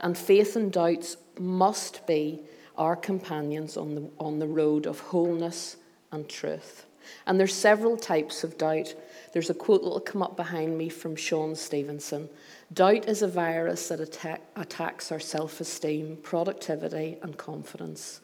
And 0.00 0.16
faith 0.16 0.56
and 0.56 0.72
doubts 0.72 1.16
must 1.38 2.06
be 2.06 2.42
our 2.76 2.96
companions 2.96 3.76
on 3.76 3.94
the, 3.94 4.10
on 4.18 4.38
the 4.38 4.46
road 4.46 4.86
of 4.86 5.00
wholeness 5.00 5.76
and 6.12 6.28
truth. 6.28 6.86
And 7.26 7.38
there's 7.38 7.54
several 7.54 7.96
types 7.96 8.44
of 8.44 8.58
doubt. 8.58 8.94
There's 9.32 9.50
a 9.50 9.54
quote 9.54 9.82
that 9.82 9.88
will 9.88 10.00
come 10.00 10.22
up 10.22 10.36
behind 10.36 10.76
me 10.76 10.88
from 10.88 11.16
Sean 11.16 11.54
Stephenson. 11.54 12.28
Doubt 12.72 13.08
is 13.08 13.22
a 13.22 13.28
virus 13.28 13.88
that 13.88 14.00
attack, 14.00 14.42
attacks 14.56 15.10
our 15.10 15.20
self 15.20 15.60
esteem, 15.60 16.18
productivity, 16.22 17.18
and 17.22 17.36
confidence. 17.36 18.20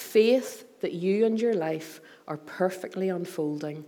Faith 0.00 0.80
that 0.80 0.92
you 0.92 1.26
and 1.26 1.38
your 1.38 1.52
life 1.52 2.00
are 2.26 2.38
perfectly 2.38 3.10
unfolding 3.10 3.84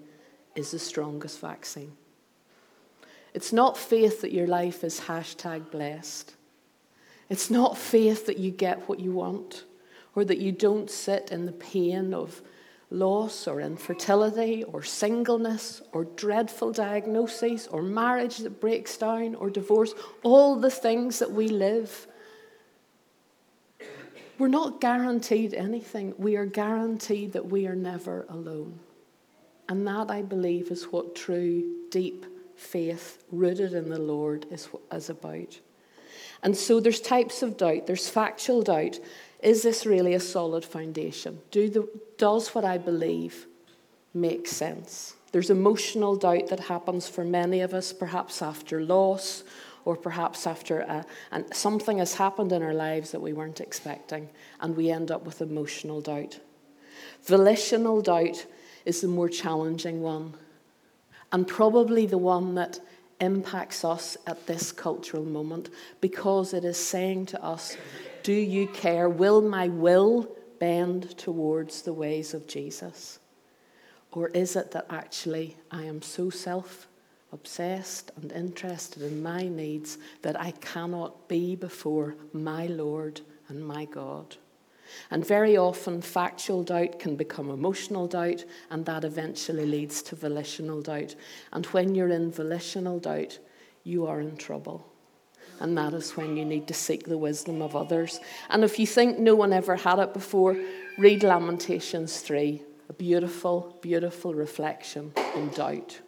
is 0.54 0.70
the 0.70 0.78
strongest 0.78 1.40
vaccine. 1.40 1.96
It's 3.32 3.50
not 3.50 3.78
faith 3.78 4.20
that 4.20 4.30
your 4.30 4.46
life 4.46 4.84
is 4.84 5.00
hashtag 5.00 5.70
blessed. 5.70 6.34
It's 7.30 7.50
not 7.50 7.78
faith 7.78 8.26
that 8.26 8.36
you 8.36 8.50
get 8.50 8.88
what 8.90 9.00
you 9.00 9.10
want 9.12 9.64
or 10.14 10.22
that 10.26 10.36
you 10.36 10.52
don't 10.52 10.90
sit 10.90 11.32
in 11.32 11.46
the 11.46 11.52
pain 11.52 12.12
of 12.12 12.42
loss 12.90 13.48
or 13.48 13.62
infertility 13.62 14.64
or 14.64 14.82
singleness 14.82 15.80
or 15.92 16.04
dreadful 16.04 16.72
diagnoses 16.72 17.66
or 17.68 17.82
marriage 17.82 18.36
that 18.38 18.60
breaks 18.60 18.98
down 18.98 19.34
or 19.34 19.48
divorce, 19.48 19.94
all 20.22 20.56
the 20.56 20.70
things 20.70 21.18
that 21.20 21.32
we 21.32 21.48
live 21.48 22.06
we're 24.38 24.48
not 24.48 24.80
guaranteed 24.80 25.54
anything. 25.54 26.14
We 26.18 26.36
are 26.36 26.46
guaranteed 26.46 27.32
that 27.32 27.46
we 27.46 27.66
are 27.66 27.74
never 27.74 28.26
alone. 28.28 28.78
And 29.68 29.86
that, 29.86 30.10
I 30.10 30.22
believe, 30.22 30.70
is 30.70 30.84
what 30.84 31.14
true, 31.14 31.86
deep 31.90 32.26
faith 32.56 33.24
rooted 33.30 33.74
in 33.74 33.88
the 33.88 34.00
Lord 34.00 34.46
is, 34.50 34.68
is 34.92 35.10
about. 35.10 35.58
And 36.42 36.56
so 36.56 36.80
there's 36.80 37.00
types 37.00 37.42
of 37.42 37.56
doubt. 37.56 37.86
There's 37.86 38.08
factual 38.08 38.62
doubt. 38.62 38.98
Is 39.40 39.62
this 39.62 39.86
really 39.86 40.14
a 40.14 40.20
solid 40.20 40.64
foundation? 40.64 41.38
Do 41.50 41.68
the, 41.68 41.88
does 42.18 42.54
what 42.54 42.64
I 42.64 42.78
believe 42.78 43.46
make 44.14 44.46
sense? 44.48 45.14
There's 45.32 45.50
emotional 45.50 46.16
doubt 46.16 46.48
that 46.48 46.60
happens 46.60 47.08
for 47.08 47.24
many 47.24 47.60
of 47.60 47.72
us, 47.72 47.92
perhaps 47.92 48.42
after 48.42 48.82
loss 48.82 49.44
or 49.84 49.96
perhaps 49.96 50.46
after 50.46 50.80
a, 50.80 51.04
something 51.52 51.98
has 51.98 52.14
happened 52.14 52.52
in 52.52 52.62
our 52.62 52.74
lives 52.74 53.10
that 53.10 53.20
we 53.20 53.32
weren't 53.32 53.60
expecting, 53.60 54.28
and 54.60 54.76
we 54.76 54.90
end 54.90 55.10
up 55.10 55.24
with 55.24 55.40
emotional 55.40 56.00
doubt. 56.00 56.38
Volitional 57.24 58.00
doubt 58.00 58.46
is 58.84 59.00
the 59.00 59.08
more 59.08 59.28
challenging 59.28 60.02
one, 60.02 60.34
and 61.32 61.46
probably 61.46 62.06
the 62.06 62.18
one 62.18 62.54
that 62.54 62.78
impacts 63.20 63.84
us 63.84 64.16
at 64.26 64.46
this 64.46 64.72
cultural 64.72 65.24
moment 65.24 65.70
because 66.00 66.52
it 66.52 66.64
is 66.64 66.76
saying 66.76 67.26
to 67.26 67.42
us, 67.42 67.76
Do 68.22 68.32
you 68.32 68.66
care? 68.68 69.08
Will 69.08 69.40
my 69.40 69.68
will 69.68 70.28
bend 70.58 71.16
towards 71.16 71.82
the 71.82 71.92
ways 71.92 72.34
of 72.34 72.46
Jesus? 72.46 73.18
Or 74.10 74.28
is 74.28 74.56
it 74.56 74.72
that 74.72 74.86
actually 74.90 75.56
I 75.70 75.84
am 75.84 76.02
so 76.02 76.30
self 76.30 76.88
obsessed 77.32 78.10
and 78.16 78.30
interested 78.32 79.02
in 79.02 79.22
my 79.22 79.48
needs 79.48 79.98
that 80.20 80.38
I 80.40 80.50
cannot 80.52 81.28
be 81.28 81.56
before 81.56 82.14
my 82.32 82.66
Lord 82.66 83.22
and 83.48 83.66
my 83.66 83.86
God. 83.86 84.36
And 85.10 85.26
very 85.26 85.56
often, 85.56 86.02
factual 86.02 86.62
doubt 86.62 86.98
can 86.98 87.16
become 87.16 87.50
emotional 87.50 88.06
doubt, 88.06 88.44
and 88.70 88.84
that 88.86 89.04
eventually 89.04 89.64
leads 89.64 90.02
to 90.02 90.16
volitional 90.16 90.82
doubt. 90.82 91.14
And 91.52 91.64
when 91.66 91.94
you're 91.94 92.10
in 92.10 92.30
volitional 92.30 92.98
doubt, 92.98 93.38
you 93.84 94.06
are 94.06 94.20
in 94.20 94.36
trouble. 94.36 94.86
And 95.60 95.78
that 95.78 95.94
is 95.94 96.16
when 96.16 96.36
you 96.36 96.44
need 96.44 96.66
to 96.68 96.74
seek 96.74 97.04
the 97.04 97.18
wisdom 97.18 97.62
of 97.62 97.76
others. 97.76 98.20
And 98.50 98.64
if 98.64 98.78
you 98.78 98.86
think 98.86 99.18
no 99.18 99.34
one 99.34 99.52
ever 99.52 99.76
had 99.76 99.98
it 99.98 100.12
before, 100.12 100.56
read 100.98 101.22
Lamentations 101.22 102.18
3, 102.20 102.62
a 102.88 102.92
beautiful, 102.92 103.78
beautiful 103.80 104.34
reflection 104.34 105.12
in 105.34 105.48
doubt. 105.50 106.00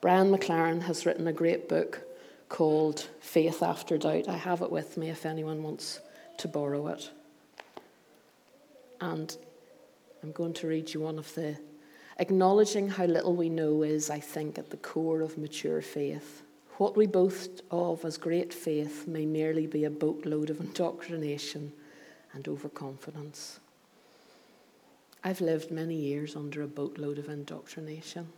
Brian 0.00 0.30
McLaren 0.30 0.82
has 0.82 1.04
written 1.04 1.26
a 1.26 1.32
great 1.32 1.68
book 1.68 2.02
called 2.48 3.08
Faith 3.20 3.64
After 3.64 3.98
Doubt. 3.98 4.28
I 4.28 4.36
have 4.36 4.62
it 4.62 4.70
with 4.70 4.96
me 4.96 5.10
if 5.10 5.26
anyone 5.26 5.64
wants 5.64 5.98
to 6.38 6.46
borrow 6.46 6.86
it. 6.86 7.10
And 9.00 9.36
I'm 10.22 10.30
going 10.30 10.54
to 10.54 10.68
read 10.68 10.94
you 10.94 11.00
one 11.00 11.18
of 11.18 11.34
the. 11.34 11.58
Acknowledging 12.18 12.88
how 12.88 13.06
little 13.06 13.34
we 13.34 13.48
know 13.48 13.82
is, 13.82 14.08
I 14.08 14.20
think, 14.20 14.56
at 14.56 14.70
the 14.70 14.76
core 14.76 15.20
of 15.20 15.36
mature 15.36 15.82
faith. 15.82 16.42
What 16.76 16.96
we 16.96 17.08
boast 17.08 17.62
of 17.72 18.04
as 18.04 18.16
great 18.16 18.54
faith 18.54 19.08
may 19.08 19.26
merely 19.26 19.66
be 19.66 19.84
a 19.84 19.90
boatload 19.90 20.48
of 20.48 20.60
indoctrination 20.60 21.72
and 22.32 22.46
overconfidence. 22.46 23.58
I've 25.24 25.40
lived 25.40 25.72
many 25.72 25.96
years 25.96 26.36
under 26.36 26.62
a 26.62 26.68
boatload 26.68 27.18
of 27.18 27.28
indoctrination. 27.28 28.28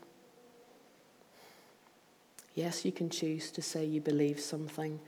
Yes, 2.54 2.85
you 2.85 2.92
can 2.92 3.11
choose 3.11 3.50
to 3.52 3.62
say 3.62 3.85
you 3.85 4.00
believe 4.00 4.40
something, 4.40 5.00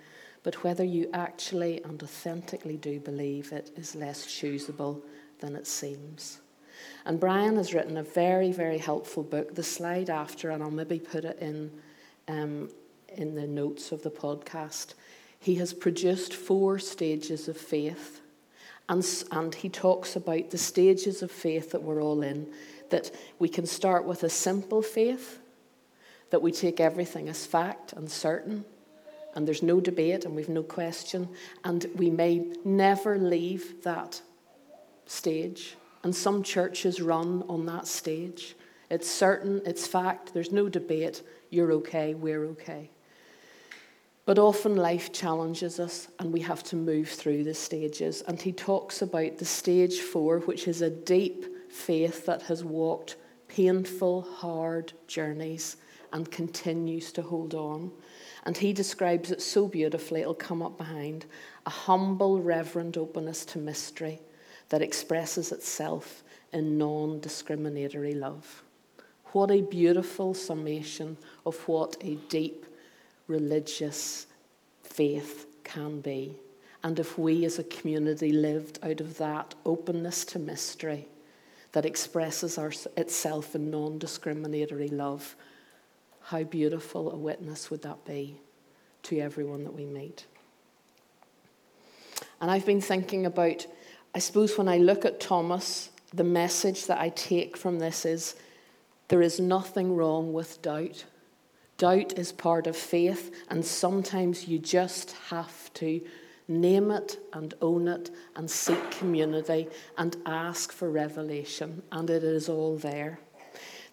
but 0.43 0.63
whether 0.63 0.85
you 0.85 1.09
actually 1.13 1.83
and 1.83 2.03
authentically 2.03 2.77
do 2.77 3.01
believe 3.01 3.53
it 3.53 3.71
is 3.77 3.95
less 3.95 4.27
choosable 4.27 5.03
than 5.41 5.57
it 5.57 5.67
seems. 5.67 6.41
And 7.05 7.19
Brian 7.21 7.57
has 7.57 7.75
written 7.75 7.97
a 7.97 8.03
very, 8.03 8.53
very 8.53 8.79
helpful 8.79 9.23
book. 9.23 9.55
The 9.55 9.63
slide 9.63 10.11
after, 10.11 10.51
and 10.51 10.63
I'll 10.63 10.71
maybe 10.71 10.99
put 10.99 11.25
it 11.25 11.39
in, 11.41 11.71
um, 12.29 12.71
in 13.09 13.35
the 13.35 13.47
notes 13.47 13.93
of 13.93 14.03
the 14.03 14.11
podcast. 14.11 14.95
He 15.39 15.57
has 15.57 15.73
produced 15.73 16.35
four 16.35 16.79
stages 16.79 17.49
of 17.49 17.57
faith, 17.57 18.21
and, 18.89 19.05
and 19.33 19.55
he 19.55 19.69
talks 19.69 20.17
about 20.17 20.51
the 20.51 20.59
stages 20.59 21.23
of 21.23 21.31
faith 21.31 21.73
that 21.73 21.83
we're 21.83 22.03
all 22.03 22.23
in. 22.23 22.47
That 22.91 23.11
we 23.39 23.49
can 23.49 23.67
start 23.67 24.05
with 24.05 24.23
a 24.23 24.31
simple 24.31 24.83
faith, 24.83 25.39
that 26.33 26.41
we 26.41 26.51
take 26.51 26.81
everything 26.81 27.29
as 27.29 27.45
fact 27.45 27.93
and 27.93 28.11
certain, 28.11 28.65
and 29.35 29.47
there's 29.47 29.63
no 29.63 29.81
debate 29.81 30.25
and 30.25 30.35
we've 30.35 30.49
no 30.49 30.63
question, 30.63 31.29
and 31.63 31.87
we 31.95 32.09
may 32.09 32.43
never 32.65 33.19
leave 33.19 33.83
that 33.83 34.23
stage. 35.05 35.77
And 36.03 36.17
some 36.17 36.43
churches 36.43 37.03
run 37.03 37.45
on 37.51 37.67
that 37.67 37.87
stage. 37.87 38.57
It's 38.89 39.11
certain, 39.11 39.61
it's 39.67 39.87
fact, 39.87 40.33
there's 40.33 40.53
no 40.53 40.71
debate, 40.71 41.23
you're 41.51 41.73
okay, 41.73 42.15
we're 42.15 42.47
okay. 42.47 42.89
But 44.25 44.39
often 44.39 44.75
life 44.77 45.13
challenges 45.13 45.79
us 45.79 46.09
and 46.19 46.33
we 46.33 46.41
have 46.41 46.63
to 46.65 46.77
move 46.77 47.11
through 47.11 47.45
the 47.45 47.55
stages. 47.55 48.23
And 48.27 48.41
he 48.41 48.53
talks 48.53 49.03
about 49.03 49.37
the 49.37 49.45
stage 49.45 50.01
four, 50.01 50.39
which 50.39 50.67
is 50.67 50.81
a 50.81 50.89
deep 50.89 51.71
faith 51.71 52.25
that 52.25 52.41
has 52.43 52.65
walked 52.65 53.17
painful, 53.49 54.23
hard 54.23 54.95
journeys 55.07 55.77
and 56.13 56.31
continues 56.31 57.13
to 57.13 57.23
hold 57.23 57.55
on. 57.55 57.91
And 58.45 58.57
he 58.57 58.73
describes 58.73 59.31
it 59.31 59.41
so 59.41 59.69
beautifully, 59.69 60.21
it'll 60.23 60.35
come 60.35 60.63
up 60.63 60.77
behind 60.77 61.27
a 61.67 61.71
humble, 61.71 62.41
reverent 62.41 62.97
openness 62.97 63.45
to 63.47 63.59
mystery 63.59 64.21
that 64.69 64.83
expresses 64.83 65.53
itself 65.53 66.23
in 66.53 66.79
non 66.79 67.21
discriminatory 67.21 68.15
love. 68.15 68.63
What 69.27 69.51
a 69.51 69.63
beautiful 69.63 70.35
summation 70.35 71.17
of 71.47 71.57
what 71.67 71.97
a 72.03 72.17
deep 72.29 72.67
religious 73.27 74.27
faith 74.83 75.47
can 75.65 76.01
be. 76.01 76.37
And 76.85 76.99
if 76.99 77.17
we 77.17 77.45
as 77.45 77.59
a 77.59 77.65
community 77.65 78.33
lived 78.33 78.79
out 78.83 79.01
of 79.01 79.17
that 79.19 79.55
openness 79.65 80.25
to 80.27 80.39
mystery 80.39 81.07
that 81.73 81.87
expresses 81.87 82.59
our, 82.59 82.73
itself 82.97 83.55
in 83.55 83.71
non 83.71 83.99
discriminatory 83.99 84.89
love, 84.89 85.37
how 86.25 86.43
beautiful 86.45 87.13
a 87.13 87.17
witness 87.17 87.71
would 87.71 87.83
that 87.83 88.05
be 88.05 88.37
to 89.05 89.19
everyone 89.19 89.65
that 89.65 89.75
we 89.75 89.85
meet? 89.85 90.27
And 92.41 92.51
I've 92.51 92.67
been 92.67 92.81
thinking 92.81 93.27
about, 93.27 93.67
I 94.15 94.19
suppose, 94.19 94.59
when 94.59 94.69
I 94.69 94.79
look 94.79 95.05
at 95.05 95.21
Thomas, 95.21 95.91
the 96.13 96.25
message 96.25 96.87
that 96.87 97.01
I 97.01 97.09
take 97.11 97.57
from 97.57 97.79
this 97.79 98.05
is 98.05 98.35
there 99.09 99.23
is 99.23 99.41
nothing 99.41 99.95
wrong 99.97 100.33
with 100.33 100.63
doubt. 100.63 101.05
Doubt 101.79 102.19
is 102.19 102.33
part 102.33 102.67
of 102.67 102.77
faith, 102.77 103.35
and 103.49 103.65
sometimes 103.65 104.47
you 104.47 104.59
just 104.59 105.13
have 105.31 105.73
to 105.75 106.01
name 106.49 106.91
it 106.91 107.19
and 107.33 107.55
own 107.63 107.89
it 107.89 108.11
and 108.37 108.51
seek 108.51 108.91
community 108.91 109.69
and 109.97 110.17
ask 110.27 110.73
for 110.73 110.91
revelation, 110.91 111.83
and 111.93 112.11
it 112.11 112.25
is 112.25 112.49
all 112.49 112.77
there. 112.77 113.21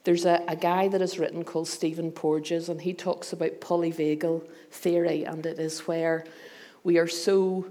There's 0.03 0.25
a, 0.25 0.43
a 0.47 0.55
guy 0.55 0.87
that 0.87 1.01
has 1.01 1.19
written 1.19 1.43
called 1.43 1.67
Stephen 1.67 2.11
Porges, 2.11 2.69
and 2.69 2.81
he 2.81 2.93
talks 2.93 3.33
about 3.33 3.59
polyvagal 3.59 4.47
theory, 4.71 5.23
and 5.25 5.45
it 5.45 5.59
is 5.59 5.81
where 5.81 6.25
we 6.83 6.97
are 6.97 7.07
so 7.07 7.65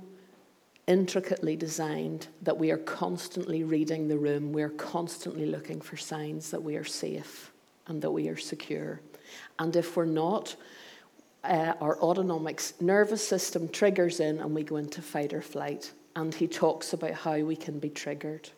intricately 0.86 1.54
designed 1.54 2.26
that 2.42 2.56
we 2.56 2.70
are 2.70 2.78
constantly 2.78 3.62
reading 3.62 4.08
the 4.08 4.16
room, 4.16 4.52
we're 4.52 4.70
constantly 4.70 5.44
looking 5.44 5.80
for 5.80 5.96
signs 5.96 6.50
that 6.50 6.62
we 6.62 6.76
are 6.76 6.84
safe 6.84 7.52
and 7.86 8.00
that 8.02 8.10
we 8.10 8.28
are 8.28 8.38
secure. 8.38 9.00
And 9.58 9.76
if 9.76 9.96
we're 9.96 10.06
not, 10.06 10.56
uh, 11.44 11.74
our 11.80 11.98
autonomic 12.00 12.60
nervous 12.80 13.26
system 13.26 13.68
triggers 13.68 14.18
in 14.20 14.40
and 14.40 14.54
we 14.54 14.62
go 14.62 14.76
into 14.76 15.02
fight 15.02 15.32
or 15.32 15.42
flight. 15.42 15.92
And 16.16 16.34
he 16.34 16.48
talks 16.48 16.94
about 16.94 17.12
how 17.12 17.38
we 17.40 17.54
can 17.54 17.78
be 17.78 17.90
triggered. 17.90 18.48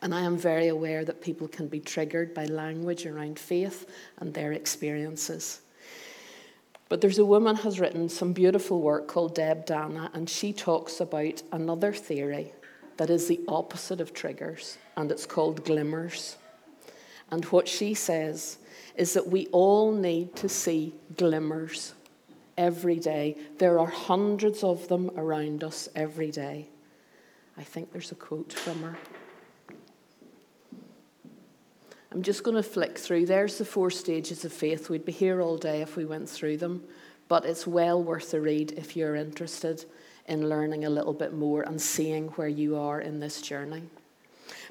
And 0.00 0.14
I 0.14 0.20
am 0.20 0.36
very 0.36 0.68
aware 0.68 1.04
that 1.04 1.20
people 1.20 1.48
can 1.48 1.66
be 1.66 1.80
triggered 1.80 2.32
by 2.32 2.44
language 2.44 3.04
around 3.04 3.38
faith 3.38 3.88
and 4.18 4.32
their 4.32 4.52
experiences. 4.52 5.60
But 6.88 7.00
there's 7.00 7.18
a 7.18 7.24
woman 7.24 7.56
who 7.56 7.62
has 7.62 7.80
written 7.80 8.08
some 8.08 8.32
beautiful 8.32 8.80
work 8.80 9.08
called 9.08 9.34
Deb 9.34 9.66
Dana, 9.66 10.10
and 10.14 10.28
she 10.28 10.52
talks 10.52 11.00
about 11.00 11.42
another 11.52 11.92
theory 11.92 12.52
that 12.96 13.10
is 13.10 13.28
the 13.28 13.40
opposite 13.46 14.00
of 14.00 14.14
triggers, 14.14 14.78
and 14.96 15.10
it's 15.10 15.26
called 15.26 15.64
glimmers. 15.64 16.36
And 17.30 17.44
what 17.46 17.68
she 17.68 17.94
says 17.94 18.58
is 18.96 19.12
that 19.12 19.28
we 19.28 19.46
all 19.48 19.92
need 19.92 20.34
to 20.36 20.48
see 20.48 20.94
glimmers 21.16 21.94
every 22.56 22.98
day. 22.98 23.36
There 23.58 23.78
are 23.78 23.86
hundreds 23.86 24.64
of 24.64 24.88
them 24.88 25.10
around 25.16 25.62
us 25.62 25.88
every 25.94 26.30
day. 26.30 26.68
I 27.56 27.64
think 27.64 27.92
there's 27.92 28.12
a 28.12 28.16
quote 28.16 28.52
from 28.52 28.82
her. 28.82 28.98
I'm 32.10 32.22
just 32.22 32.42
going 32.42 32.56
to 32.56 32.62
flick 32.62 32.98
through. 32.98 33.26
There's 33.26 33.58
the 33.58 33.64
four 33.64 33.90
stages 33.90 34.44
of 34.44 34.52
faith. 34.52 34.88
We'd 34.88 35.04
be 35.04 35.12
here 35.12 35.42
all 35.42 35.58
day 35.58 35.82
if 35.82 35.96
we 35.96 36.06
went 36.06 36.28
through 36.28 36.56
them, 36.56 36.84
but 37.28 37.44
it's 37.44 37.66
well 37.66 38.02
worth 38.02 38.32
a 38.32 38.40
read 38.40 38.72
if 38.72 38.96
you're 38.96 39.14
interested 39.14 39.84
in 40.26 40.48
learning 40.48 40.84
a 40.84 40.90
little 40.90 41.12
bit 41.12 41.34
more 41.34 41.62
and 41.62 41.80
seeing 41.80 42.28
where 42.28 42.48
you 42.48 42.76
are 42.76 43.00
in 43.00 43.20
this 43.20 43.42
journey. 43.42 43.82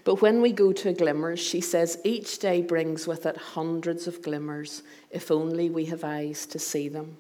But 0.04 0.22
when 0.22 0.42
we 0.42 0.52
go 0.52 0.72
to 0.72 0.94
glimmers, 0.94 1.40
she 1.40 1.62
says 1.62 2.00
each 2.04 2.40
day 2.40 2.62
brings 2.62 3.08
with 3.08 3.26
it 3.26 3.38
hundreds 3.38 4.08
of 4.08 4.22
glimmers, 4.22 4.82
if 5.12 5.30
only 5.30 5.70
we 5.70 5.86
have 5.86 6.04
eyes 6.04 6.46
to 6.48 6.60
see 6.60 6.90
them. 6.90 7.18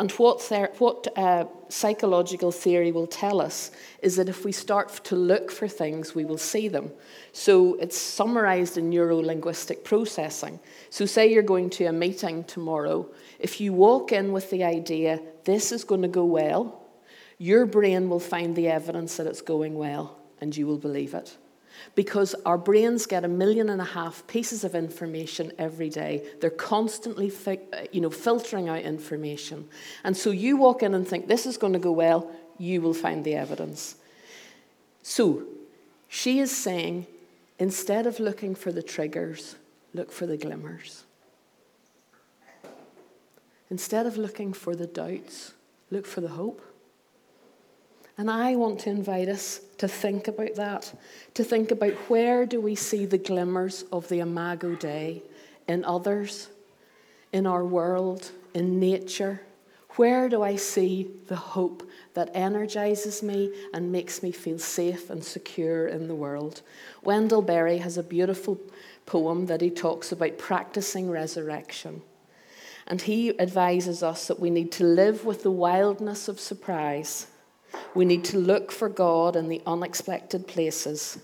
And 0.00 0.10
what, 0.12 0.40
ther- 0.40 0.72
what 0.78 1.06
uh, 1.14 1.44
psychological 1.68 2.52
theory 2.52 2.90
will 2.90 3.06
tell 3.06 3.38
us 3.38 3.70
is 4.00 4.16
that 4.16 4.30
if 4.30 4.46
we 4.46 4.50
start 4.50 4.88
to 5.04 5.14
look 5.14 5.50
for 5.50 5.68
things, 5.68 6.14
we 6.14 6.24
will 6.24 6.38
see 6.38 6.68
them. 6.68 6.90
So 7.32 7.74
it's 7.74 7.98
summarized 7.98 8.78
in 8.78 8.88
neuro 8.88 9.18
linguistic 9.18 9.84
processing. 9.84 10.58
So, 10.88 11.04
say 11.04 11.30
you're 11.30 11.42
going 11.42 11.68
to 11.70 11.84
a 11.84 11.92
meeting 11.92 12.44
tomorrow, 12.44 13.10
if 13.38 13.60
you 13.60 13.74
walk 13.74 14.10
in 14.10 14.32
with 14.32 14.48
the 14.48 14.64
idea, 14.64 15.20
this 15.44 15.70
is 15.70 15.84
going 15.84 16.00
to 16.00 16.08
go 16.08 16.24
well, 16.24 16.80
your 17.36 17.66
brain 17.66 18.08
will 18.08 18.20
find 18.20 18.56
the 18.56 18.68
evidence 18.68 19.18
that 19.18 19.26
it's 19.26 19.42
going 19.42 19.74
well, 19.74 20.18
and 20.40 20.56
you 20.56 20.66
will 20.66 20.78
believe 20.78 21.12
it 21.12 21.36
because 21.94 22.34
our 22.46 22.58
brains 22.58 23.06
get 23.06 23.24
a 23.24 23.28
million 23.28 23.68
and 23.68 23.80
a 23.80 23.84
half 23.84 24.26
pieces 24.26 24.64
of 24.64 24.74
information 24.74 25.52
every 25.58 25.88
day. 25.88 26.26
They're 26.40 26.50
constantly 26.50 27.32
uh, 27.46 27.56
you 27.92 28.00
know, 28.00 28.10
filtering 28.10 28.68
out 28.68 28.82
information. 28.82 29.68
And 30.04 30.16
so 30.16 30.30
you 30.30 30.56
walk 30.56 30.82
in 30.82 30.94
and 30.94 31.06
think, 31.06 31.26
this 31.26 31.46
is 31.46 31.56
going 31.56 31.72
to 31.72 31.78
go 31.78 31.92
well, 31.92 32.30
you 32.58 32.80
will 32.80 32.94
find 32.94 33.24
the 33.24 33.34
evidence. 33.34 33.96
So 35.02 35.42
she 36.08 36.40
is 36.40 36.50
saying, 36.50 37.06
instead 37.58 38.06
of 38.06 38.20
looking 38.20 38.54
for 38.54 38.72
the 38.72 38.82
triggers, 38.82 39.56
look 39.94 40.12
for 40.12 40.26
the 40.26 40.36
glimmers. 40.36 41.04
Instead 43.70 44.06
of 44.06 44.16
looking 44.16 44.52
for 44.52 44.74
the 44.74 44.86
doubts, 44.86 45.54
look 45.90 46.04
for 46.04 46.20
the 46.20 46.28
hope. 46.28 46.60
And 48.20 48.30
I 48.30 48.54
want 48.54 48.80
to 48.80 48.90
invite 48.90 49.30
us 49.30 49.62
to 49.78 49.88
think 49.88 50.28
about 50.28 50.54
that, 50.56 50.92
to 51.32 51.42
think 51.42 51.70
about 51.70 51.94
where 52.10 52.44
do 52.44 52.60
we 52.60 52.74
see 52.74 53.06
the 53.06 53.16
glimmers 53.16 53.86
of 53.90 54.10
the 54.10 54.20
Imago 54.20 54.74
Dei 54.74 55.22
in 55.66 55.86
others, 55.86 56.50
in 57.32 57.46
our 57.46 57.64
world, 57.64 58.30
in 58.52 58.78
nature. 58.78 59.40
Where 59.96 60.28
do 60.28 60.42
I 60.42 60.56
see 60.56 61.10
the 61.28 61.36
hope 61.36 61.88
that 62.12 62.30
energizes 62.34 63.22
me 63.22 63.54
and 63.72 63.90
makes 63.90 64.22
me 64.22 64.32
feel 64.32 64.58
safe 64.58 65.08
and 65.08 65.24
secure 65.24 65.86
in 65.88 66.06
the 66.06 66.14
world? 66.14 66.60
Wendell 67.02 67.40
Berry 67.40 67.78
has 67.78 67.96
a 67.96 68.02
beautiful 68.02 68.60
poem 69.06 69.46
that 69.46 69.62
he 69.62 69.70
talks 69.70 70.12
about 70.12 70.36
practicing 70.36 71.08
resurrection. 71.08 72.02
And 72.86 73.00
he 73.00 73.40
advises 73.40 74.02
us 74.02 74.26
that 74.26 74.40
we 74.40 74.50
need 74.50 74.72
to 74.72 74.84
live 74.84 75.24
with 75.24 75.42
the 75.42 75.50
wildness 75.50 76.28
of 76.28 76.38
surprise. 76.38 77.26
We 77.94 78.04
need 78.04 78.24
to 78.26 78.38
look 78.38 78.70
for 78.72 78.88
God 78.88 79.36
in 79.36 79.48
the 79.48 79.62
unexpected 79.66 80.46
places. 80.46 81.18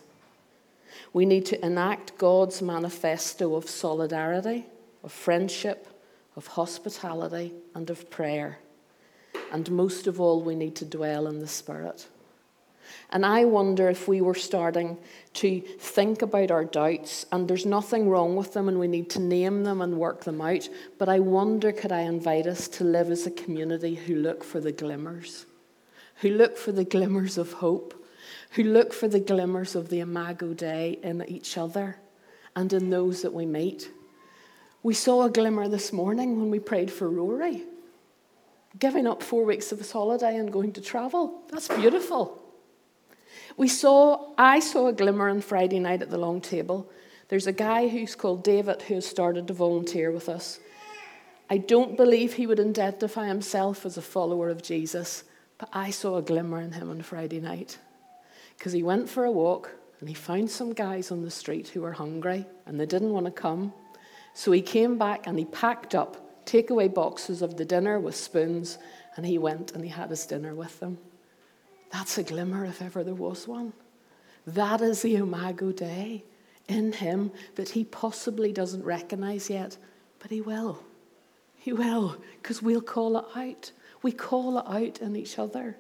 We 1.13 1.27
need 1.27 1.47
to 1.47 1.65
enact 1.65 2.19
God's 2.19 2.61
manifesto 2.61 3.55
of 3.55 3.69
solidarity, 3.69 4.67
of 5.03 5.13
friendship, 5.13 5.87
of 6.37 6.47
hospitality, 6.49 7.53
and 7.75 7.89
of 7.89 8.11
prayer. 8.11 8.59
And 9.53 9.71
most 9.71 10.07
of 10.07 10.21
all, 10.21 10.43
we 10.43 10.55
need 10.55 10.77
to 10.77 10.85
dwell 10.85 11.27
in 11.27 11.41
the 11.41 11.47
Spirit. 11.47 12.07
And 13.11 13.25
I 13.25 13.45
wonder 13.45 13.89
if 13.89 14.09
we 14.09 14.21
were 14.21 14.35
starting 14.35 14.99
to 15.35 15.61
think 15.61 16.23
about 16.23 16.51
our 16.51 16.65
doubts, 16.65 17.27
and 17.33 17.49
there's 17.49 17.67
nothing 17.67 18.09
wrong 18.09 18.37
with 18.37 18.53
them, 18.53 18.69
and 18.69 18.79
we 18.79 18.89
need 18.89 19.11
to 19.11 19.21
name 19.21 19.65
them 19.65 19.81
and 19.81 19.99
work 19.99 20.25
them 20.25 20.41
out. 20.41 20.69
But 20.99 21.09
I 21.09 21.21
wonder, 21.21 21.73
could 21.73 21.93
I 21.93 22.01
invite 22.01 22.47
us 22.47 22.69
to 22.69 22.85
live 22.85 23.11
as 23.11 23.27
a 23.27 23.31
community 23.31 23.95
who 23.95 24.17
look 24.17 24.45
for 24.45 24.61
the 24.61 24.73
glimmers, 24.73 25.47
who 26.17 26.31
look 26.31 26.57
for 26.57 26.73
the 26.73 26.85
glimmers 26.85 27.39
of 27.39 27.55
hope, 27.55 28.07
who 28.53 28.63
look 28.63 28.93
for 28.93 29.09
the 29.09 29.21
glimmers 29.21 29.75
of 29.75 29.89
the 29.89 30.01
Imago 30.01 30.55
Dei 30.55 30.99
in 31.03 31.25
each 31.29 31.59
other 31.59 31.97
and 32.55 32.73
in 32.73 32.91
those 32.91 33.23
that 33.23 33.33
we 33.33 33.47
meet? 33.47 33.91
We 34.83 34.95
saw 34.95 35.25
a 35.25 35.31
glimmer 35.31 35.69
this 35.69 35.93
morning 35.93 36.39
when 36.39 36.51
we 36.51 36.59
prayed 36.59 36.91
for 36.91 37.09
Rory. 37.09 37.65
Giving 38.79 39.07
up 39.07 39.23
four 39.23 39.45
weeks 39.45 39.73
of 39.73 39.79
his 39.79 39.91
holiday 39.91 40.37
and 40.37 40.53
going 40.53 40.73
to 40.73 40.81
travel. 40.81 41.43
That's 41.51 41.69
beautiful. 41.69 42.43
We 43.57 43.69
saw, 43.69 44.33
I 44.37 44.61
saw 44.61 44.89
a 44.89 44.93
glimmer 44.93 45.29
on 45.29 45.41
Friday 45.41 45.79
night 45.79 46.03
at 46.03 46.11
the 46.11 46.19
long 46.19 46.41
table. 46.41 46.91
There's 47.29 47.47
a 47.47 47.53
guy 47.53 47.89
who's 47.89 48.15
called 48.15 48.45
David 48.45 48.83
who 48.83 48.95
has 48.95 49.07
started 49.07 49.49
to 49.49 49.55
volunteer 49.55 50.13
with 50.13 50.29
us. 50.29 50.61
I 51.49 51.59
don't 51.59 51.97
believe 51.97 52.35
he 52.35 52.47
would 52.47 52.61
identify 52.61 53.29
himself 53.29 53.87
as 53.87 53.97
a 53.97 54.03
follower 54.03 54.51
of 54.51 54.63
Jesus, 54.63 55.25
but 55.59 55.69
I 55.73 55.91
saw 55.91 56.17
a 56.17 56.23
glimmer 56.23 56.61
in 56.61 56.73
him 56.73 56.91
on 56.91 57.03
Friday 57.03 57.41
night. 57.41 57.79
Because 58.57 58.73
he 58.73 58.83
went 58.83 59.09
for 59.09 59.25
a 59.25 59.31
walk 59.31 59.71
and 60.01 60.09
he 60.09 60.15
found 60.15 60.51
some 60.51 60.73
guys 60.73 61.11
on 61.11 61.23
the 61.23 61.31
street 61.31 61.69
who 61.69 61.83
were 61.83 61.93
hungry 61.93 62.47
and 62.67 62.79
they 62.79 62.87
didn't 62.87 63.13
want 63.13 63.27
to 63.27 63.33
come. 63.33 63.73
So 64.35 64.53
he 64.53 64.63
came 64.63 64.99
back 64.99 65.27
and 65.27 65.39
he 65.39 65.45
packed 65.45 65.95
up 65.95 66.45
takeaway 66.47 66.93
boxes 66.93 67.43
of 67.43 67.57
the 67.57 67.65
dinner 67.65 67.99
with 67.99 68.15
spoons 68.15 68.79
and 69.17 69.27
he 69.27 69.39
went 69.39 69.73
and 69.73 69.83
he 69.83 69.91
had 69.91 70.11
his 70.11 70.27
dinner 70.27 70.55
with 70.55 70.79
them. 70.81 70.99
That's 71.91 72.19
a 72.19 72.23
glimmer 72.23 72.65
if 72.65 72.83
ever 72.83 73.03
there 73.03 73.15
was 73.15 73.49
one. 73.49 73.73
That 74.47 74.81
is 74.81 75.03
the 75.03 75.17
Imago 75.17 75.73
Dei 75.73 76.25
in 76.69 76.93
him 76.93 77.33
that 77.55 77.71
he 77.71 77.85
possibly 77.85 78.53
doesn't 78.53 78.85
recognize 78.85 79.51
yet, 79.51 79.77
but 80.19 80.31
he 80.31 80.41
will. 80.41 80.83
He 81.57 81.73
will, 81.73 82.17
because 82.41 82.63
we'll 82.63 82.81
call 82.81 83.17
it 83.19 83.25
out. 83.35 83.73
We 84.07 84.13
call 84.13 84.59
it 84.59 84.67
out 84.69 85.01
in 85.01 85.17
each 85.17 85.37
other. 85.37 85.77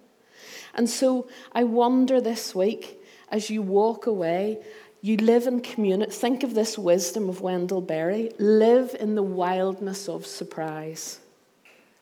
And 0.74 0.90
so 0.90 1.28
I 1.52 1.62
wonder 1.62 2.20
this 2.20 2.56
week, 2.56 3.00
as 3.30 3.50
you 3.50 3.62
walk 3.62 4.08
away, 4.08 4.58
you 5.00 5.16
live 5.16 5.46
in 5.46 5.60
community. 5.60 6.10
Think 6.10 6.42
of 6.42 6.52
this 6.52 6.76
wisdom 6.76 7.28
of 7.28 7.40
Wendell 7.40 7.82
Berry 7.82 8.32
live 8.40 8.96
in 8.98 9.14
the 9.14 9.22
wildness 9.22 10.08
of 10.08 10.26
surprise. 10.26 11.20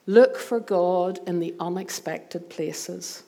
Look 0.06 0.38
for 0.38 0.60
God 0.60 1.20
in 1.26 1.40
the 1.40 1.54
unexpected 1.60 2.48
places 2.48 3.22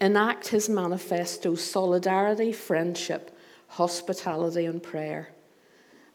enact 0.00 0.48
his 0.48 0.68
manifesto 0.68 1.54
solidarity, 1.54 2.50
friendship, 2.52 3.30
hospitality, 3.68 4.66
and 4.66 4.82
prayer, 4.82 5.28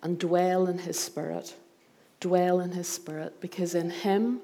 and 0.04 0.20
dwell 0.20 0.68
in 0.68 0.80
his 0.80 1.00
spirit. 1.00 1.56
Dwell 2.20 2.60
in 2.60 2.74
his 2.74 2.90
spirit, 2.90 3.40
because 3.40 3.74
in 3.74 3.90
him 3.90 4.42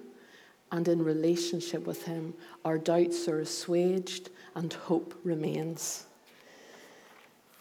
and 0.74 0.88
in 0.88 1.04
relationship 1.04 1.86
with 1.86 2.04
him, 2.06 2.34
our 2.66 2.80
doubts 2.80 3.28
are 3.28 3.40
assuaged 3.40 4.32
and 4.56 4.74
hope 4.74 5.14
remains. 5.24 6.08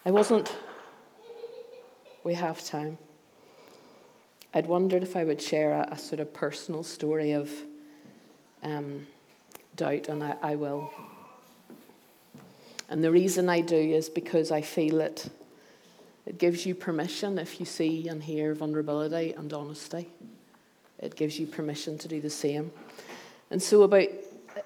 I 0.03 0.09
wasn't, 0.09 0.51
we 2.23 2.33
have 2.33 2.65
time. 2.65 2.97
I'd 4.55 4.65
wondered 4.65 5.03
if 5.03 5.15
I 5.15 5.25
would 5.25 5.39
share 5.39 5.73
a, 5.73 5.89
a 5.91 5.97
sort 5.97 6.21
of 6.21 6.33
personal 6.33 6.81
story 6.81 7.33
of 7.33 7.51
um, 8.63 9.05
doubt, 9.75 10.09
and 10.09 10.23
I, 10.23 10.35
I 10.41 10.55
will. 10.55 10.91
And 12.89 13.03
the 13.03 13.11
reason 13.11 13.47
I 13.47 13.61
do 13.61 13.75
is 13.75 14.09
because 14.09 14.49
I 14.49 14.61
feel 14.61 15.01
it. 15.01 15.29
It 16.25 16.39
gives 16.39 16.65
you 16.65 16.73
permission 16.73 17.37
if 17.37 17.59
you 17.59 17.67
see 17.67 18.07
and 18.07 18.23
hear 18.23 18.55
vulnerability 18.55 19.33
and 19.33 19.53
honesty. 19.53 20.09
It 20.97 21.15
gives 21.15 21.37
you 21.37 21.45
permission 21.45 21.99
to 21.99 22.07
do 22.07 22.19
the 22.19 22.29
same. 22.31 22.71
And 23.53 23.61
so, 23.61 23.83
about 23.83 24.07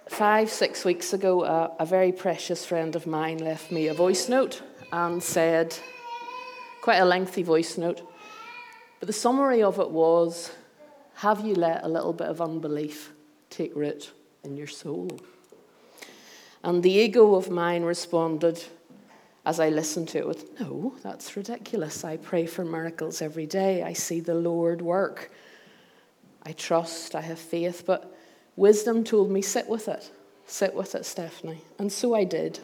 five, 0.08 0.50
six 0.50 0.86
weeks 0.86 1.12
ago, 1.12 1.41
uh, 1.41 1.73
a 1.78 1.86
very 1.86 2.13
precious 2.13 2.65
friend 2.65 2.95
of 2.95 3.06
mine 3.06 3.38
left 3.39 3.69
me 3.69 3.88
a 3.89 3.93
voice 3.93 4.30
note 4.30 4.62
and 4.93 5.21
said, 5.21 5.78
quite 6.80 7.00
a 7.00 7.04
lengthy 7.04 7.43
voice 7.43 7.78
note, 7.78 8.02
but 9.02 9.08
the 9.08 9.12
summary 9.12 9.62
of 9.62 9.78
it 9.78 9.91
was 9.91 10.54
Have 11.15 11.45
you 11.45 11.54
let 11.54 11.84
a 11.84 11.89
little 11.89 12.13
bit 12.13 12.30
of 12.30 12.39
unbelief 12.39 13.12
take 13.50 13.76
root 13.76 14.13
in 14.45 14.56
your 14.56 14.67
soul? 14.67 15.19
And 16.63 16.82
the 16.82 16.91
ego 16.91 17.36
of 17.36 17.50
mine 17.50 17.84
responded 17.84 18.63
as 19.45 19.60
I 19.60 19.67
listened 19.67 20.08
to 20.10 20.19
it 20.19 20.28
with, 20.30 20.62
No, 20.62 20.95
that's 21.04 21.36
ridiculous. 21.36 22.06
I 22.06 22.15
pray 22.15 22.45
for 22.45 22.63
miracles 22.63 23.21
every 23.21 23.47
day. 23.47 23.84
I 23.84 23.91
see 23.91 24.21
the 24.21 24.36
Lord 24.36 24.82
work. 24.82 25.30
I 26.43 26.54
trust, 26.54 27.15
I 27.15 27.21
have 27.21 27.38
faith. 27.38 27.84
But 27.86 28.13
wisdom 28.58 29.06
told 29.06 29.32
me, 29.32 29.41
Sit 29.41 29.70
with 29.70 29.88
it. 29.88 30.12
Sit 30.46 30.74
with 30.74 30.96
it, 30.96 31.06
Stephanie. 31.06 31.62
And 31.80 31.91
so 31.91 32.13
I 32.13 32.26
did. 32.26 32.60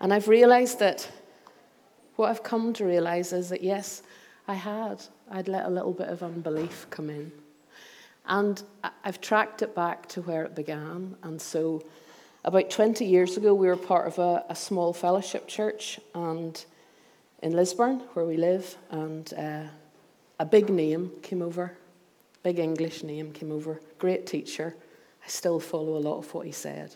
And 0.00 0.12
I've 0.12 0.28
realized 0.28 0.78
that 0.78 1.10
what 2.16 2.30
I've 2.30 2.42
come 2.42 2.72
to 2.74 2.84
realize 2.84 3.32
is 3.32 3.48
that, 3.48 3.62
yes, 3.62 4.02
I 4.46 4.54
had. 4.54 5.02
I'd 5.30 5.48
let 5.48 5.66
a 5.66 5.70
little 5.70 5.92
bit 5.92 6.08
of 6.08 6.22
unbelief 6.22 6.86
come 6.90 7.10
in. 7.10 7.32
And 8.26 8.62
I've 9.04 9.20
tracked 9.20 9.62
it 9.62 9.74
back 9.74 10.08
to 10.10 10.22
where 10.22 10.44
it 10.44 10.54
began. 10.54 11.16
And 11.22 11.40
so, 11.40 11.82
about 12.44 12.70
20 12.70 13.04
years 13.04 13.36
ago, 13.36 13.54
we 13.54 13.66
were 13.66 13.76
part 13.76 14.06
of 14.06 14.18
a, 14.18 14.44
a 14.48 14.54
small 14.54 14.92
fellowship 14.92 15.48
church 15.48 15.98
and 16.14 16.62
in 17.42 17.52
Lisburn, 17.52 18.00
where 18.14 18.24
we 18.24 18.36
live. 18.36 18.76
And 18.90 19.32
uh, 19.34 19.64
a 20.38 20.44
big 20.44 20.70
name 20.70 21.10
came 21.22 21.42
over, 21.42 21.76
big 22.44 22.60
English 22.60 23.02
name 23.02 23.32
came 23.32 23.50
over, 23.50 23.80
great 23.98 24.26
teacher. 24.26 24.76
I 25.24 25.28
still 25.28 25.58
follow 25.58 25.96
a 25.96 26.06
lot 26.06 26.18
of 26.18 26.32
what 26.32 26.46
he 26.46 26.52
said. 26.52 26.94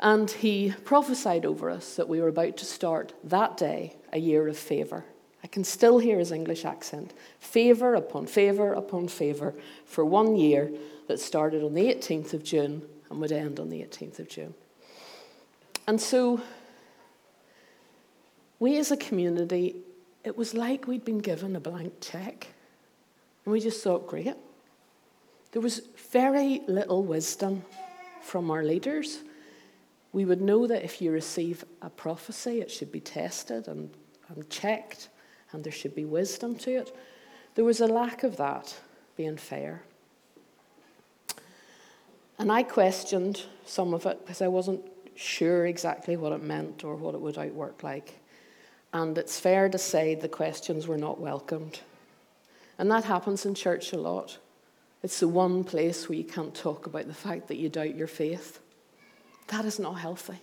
And 0.00 0.28
he 0.28 0.74
prophesied 0.84 1.46
over 1.46 1.70
us 1.70 1.94
that 1.94 2.08
we 2.08 2.20
were 2.20 2.28
about 2.28 2.56
to 2.58 2.64
start 2.64 3.14
that 3.22 3.56
day 3.56 3.96
a 4.12 4.18
year 4.18 4.48
of 4.48 4.58
favour. 4.58 5.04
I 5.44 5.46
can 5.46 5.62
still 5.62 5.98
hear 5.98 6.18
his 6.18 6.32
English 6.32 6.64
accent. 6.64 7.14
Favour 7.38 7.94
upon 7.94 8.26
favour 8.26 8.72
upon 8.72 9.06
favour 9.06 9.54
for 9.86 10.04
one 10.04 10.34
year 10.34 10.72
that 11.06 11.20
started 11.20 11.62
on 11.62 11.74
the 11.74 11.86
18th 11.86 12.34
of 12.34 12.42
June 12.42 12.82
and 13.08 13.20
would 13.20 13.30
end 13.30 13.60
on 13.60 13.68
the 13.70 13.80
18th 13.80 14.18
of 14.18 14.28
June. 14.28 14.54
And 15.86 16.00
so, 16.00 16.40
we 18.58 18.78
as 18.78 18.90
a 18.90 18.96
community, 18.96 19.76
it 20.24 20.36
was 20.36 20.54
like 20.54 20.88
we'd 20.88 21.04
been 21.04 21.18
given 21.18 21.54
a 21.54 21.60
blank 21.60 21.94
check. 22.00 22.48
And 23.44 23.52
we 23.52 23.60
just 23.60 23.82
thought, 23.82 24.06
great. 24.06 24.34
There 25.52 25.62
was 25.62 25.82
very 26.12 26.62
little 26.66 27.02
wisdom 27.02 27.64
from 28.22 28.50
our 28.50 28.62
leaders. 28.62 29.18
We 30.12 30.24
would 30.24 30.40
know 30.40 30.66
that 30.66 30.84
if 30.84 31.02
you 31.02 31.10
receive 31.10 31.64
a 31.80 31.90
prophecy, 31.90 32.60
it 32.60 32.70
should 32.70 32.92
be 32.92 33.00
tested 33.00 33.68
and, 33.68 33.90
and 34.28 34.48
checked 34.48 35.08
and 35.52 35.62
there 35.62 35.72
should 35.72 35.94
be 35.94 36.04
wisdom 36.04 36.56
to 36.56 36.70
it. 36.70 36.96
There 37.54 37.64
was 37.64 37.80
a 37.80 37.86
lack 37.86 38.22
of 38.22 38.36
that, 38.38 38.74
being 39.16 39.36
fair. 39.36 39.82
And 42.38 42.50
I 42.50 42.62
questioned 42.62 43.42
some 43.66 43.94
of 43.94 44.06
it 44.06 44.20
because 44.24 44.42
I 44.42 44.48
wasn't 44.48 44.82
sure 45.14 45.66
exactly 45.66 46.16
what 46.16 46.32
it 46.32 46.42
meant 46.42 46.82
or 46.82 46.96
what 46.96 47.14
it 47.14 47.20
would 47.20 47.38
outwork 47.38 47.82
like. 47.82 48.18
And 48.92 49.16
it's 49.16 49.38
fair 49.38 49.68
to 49.68 49.78
say 49.78 50.14
the 50.14 50.28
questions 50.28 50.86
were 50.86 50.98
not 50.98 51.20
welcomed. 51.20 51.80
And 52.82 52.90
that 52.90 53.04
happens 53.04 53.46
in 53.46 53.54
church 53.54 53.92
a 53.92 53.96
lot. 53.96 54.38
It's 55.04 55.20
the 55.20 55.28
one 55.28 55.62
place 55.62 56.08
where 56.08 56.18
you 56.18 56.24
can't 56.24 56.52
talk 56.52 56.86
about 56.86 57.06
the 57.06 57.14
fact 57.14 57.46
that 57.46 57.56
you 57.56 57.68
doubt 57.68 57.94
your 57.94 58.08
faith. 58.08 58.58
That 59.46 59.64
is 59.64 59.78
not 59.78 60.00
healthy. 60.00 60.38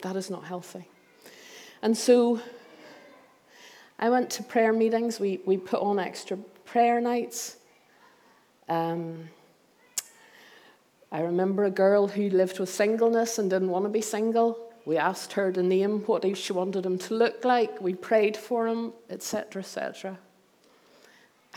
That 0.00 0.16
is 0.16 0.30
not 0.30 0.44
healthy. 0.44 0.88
And 1.82 1.94
so 1.94 2.40
I 3.98 4.08
went 4.08 4.30
to 4.30 4.42
prayer 4.42 4.72
meetings. 4.72 5.20
We, 5.20 5.40
we 5.44 5.58
put 5.58 5.82
on 5.82 5.98
extra 5.98 6.38
prayer 6.64 6.98
nights. 6.98 7.58
Um, 8.66 9.28
I 11.12 11.20
remember 11.20 11.66
a 11.66 11.70
girl 11.70 12.08
who 12.08 12.30
lived 12.30 12.58
with 12.58 12.70
singleness 12.70 13.38
and 13.38 13.50
didn't 13.50 13.68
want 13.68 13.84
to 13.84 13.90
be 13.90 14.00
single. 14.00 14.58
We 14.86 14.96
asked 14.96 15.34
her 15.34 15.52
to 15.52 15.62
name 15.62 16.04
what 16.06 16.24
she 16.38 16.54
wanted 16.54 16.86
him 16.86 16.98
to 17.00 17.14
look 17.14 17.44
like. 17.44 17.82
We 17.82 17.92
prayed 17.92 18.34
for 18.34 18.66
him, 18.66 18.94
etc., 19.10 19.60
etc. 19.60 20.18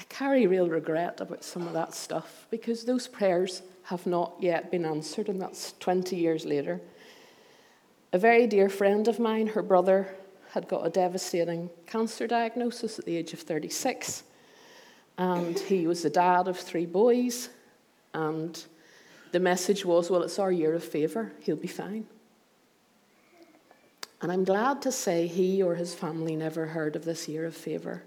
I 0.01 0.03
carry 0.05 0.47
real 0.47 0.67
regret 0.67 1.21
about 1.21 1.43
some 1.43 1.67
of 1.67 1.73
that 1.73 1.93
stuff 1.93 2.47
because 2.49 2.85
those 2.85 3.07
prayers 3.07 3.61
have 3.83 4.07
not 4.07 4.33
yet 4.39 4.71
been 4.71 4.83
answered, 4.83 5.29
and 5.29 5.39
that's 5.39 5.73
20 5.73 6.15
years 6.15 6.43
later. 6.43 6.81
A 8.11 8.17
very 8.17 8.47
dear 8.47 8.67
friend 8.67 9.07
of 9.07 9.19
mine, 9.19 9.45
her 9.45 9.61
brother, 9.61 10.07
had 10.53 10.67
got 10.67 10.87
a 10.87 10.89
devastating 10.89 11.69
cancer 11.85 12.25
diagnosis 12.25 12.97
at 12.97 13.05
the 13.05 13.15
age 13.15 13.31
of 13.33 13.41
36. 13.41 14.23
And 15.19 15.59
he 15.59 15.85
was 15.85 16.01
the 16.01 16.09
dad 16.09 16.47
of 16.47 16.57
three 16.57 16.87
boys. 16.87 17.49
And 18.15 18.59
the 19.31 19.39
message 19.39 19.85
was, 19.85 20.09
well, 20.09 20.23
it's 20.23 20.39
our 20.39 20.51
year 20.51 20.73
of 20.73 20.83
favour, 20.83 21.31
he'll 21.41 21.55
be 21.55 21.67
fine. 21.67 22.07
And 24.19 24.31
I'm 24.31 24.45
glad 24.45 24.81
to 24.81 24.91
say 24.91 25.27
he 25.27 25.61
or 25.61 25.75
his 25.75 25.93
family 25.93 26.35
never 26.35 26.65
heard 26.65 26.95
of 26.95 27.05
this 27.05 27.27
year 27.27 27.45
of 27.45 27.55
favour 27.55 28.03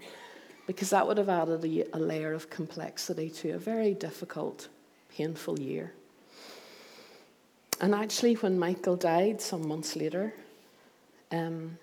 because 0.67 0.89
that 0.89 1.07
would 1.07 1.17
have 1.17 1.29
added 1.29 1.63
a, 1.63 1.97
a, 1.97 1.99
layer 1.99 2.33
of 2.33 2.49
complexity 2.49 3.29
to 3.29 3.51
a 3.51 3.57
very 3.57 3.93
difficult, 3.93 4.67
painful 5.15 5.59
year. 5.59 5.93
And 7.79 7.93
actually, 7.93 8.35
when 8.35 8.57
Michael 8.57 8.95
died 8.95 9.41
some 9.41 9.67
months 9.67 9.95
later, 9.95 10.33
um, 11.31 11.77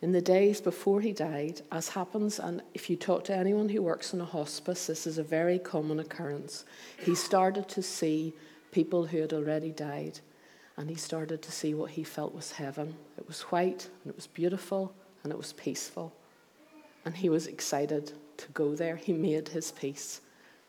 in 0.00 0.10
the 0.10 0.20
days 0.20 0.60
before 0.60 1.00
he 1.00 1.12
died, 1.12 1.60
as 1.70 1.90
happens, 1.90 2.40
and 2.40 2.60
if 2.74 2.90
you 2.90 2.96
talk 2.96 3.22
to 3.24 3.36
anyone 3.36 3.68
who 3.68 3.82
works 3.82 4.12
in 4.12 4.20
a 4.20 4.24
hospice, 4.24 4.86
this 4.86 5.06
is 5.06 5.18
a 5.18 5.22
very 5.22 5.60
common 5.60 6.00
occurrence. 6.00 6.64
He 7.04 7.14
started 7.14 7.68
to 7.68 7.82
see 7.82 8.32
people 8.72 9.06
who 9.06 9.18
had 9.18 9.32
already 9.32 9.70
died, 9.70 10.18
and 10.76 10.90
he 10.90 10.96
started 10.96 11.40
to 11.42 11.52
see 11.52 11.74
what 11.74 11.92
he 11.92 12.02
felt 12.02 12.34
was 12.34 12.52
heaven. 12.52 12.96
It 13.16 13.28
was 13.28 13.42
white, 13.42 13.88
and 14.02 14.10
it 14.10 14.16
was 14.16 14.26
beautiful, 14.26 14.92
and 15.22 15.32
it 15.32 15.38
was 15.38 15.52
peaceful. 15.52 16.12
And 17.04 17.16
he 17.16 17.28
was 17.28 17.46
excited 17.46 18.12
to 18.36 18.48
go 18.52 18.74
there. 18.74 18.96
He 18.96 19.12
made 19.12 19.48
his 19.48 19.72
peace 19.72 20.20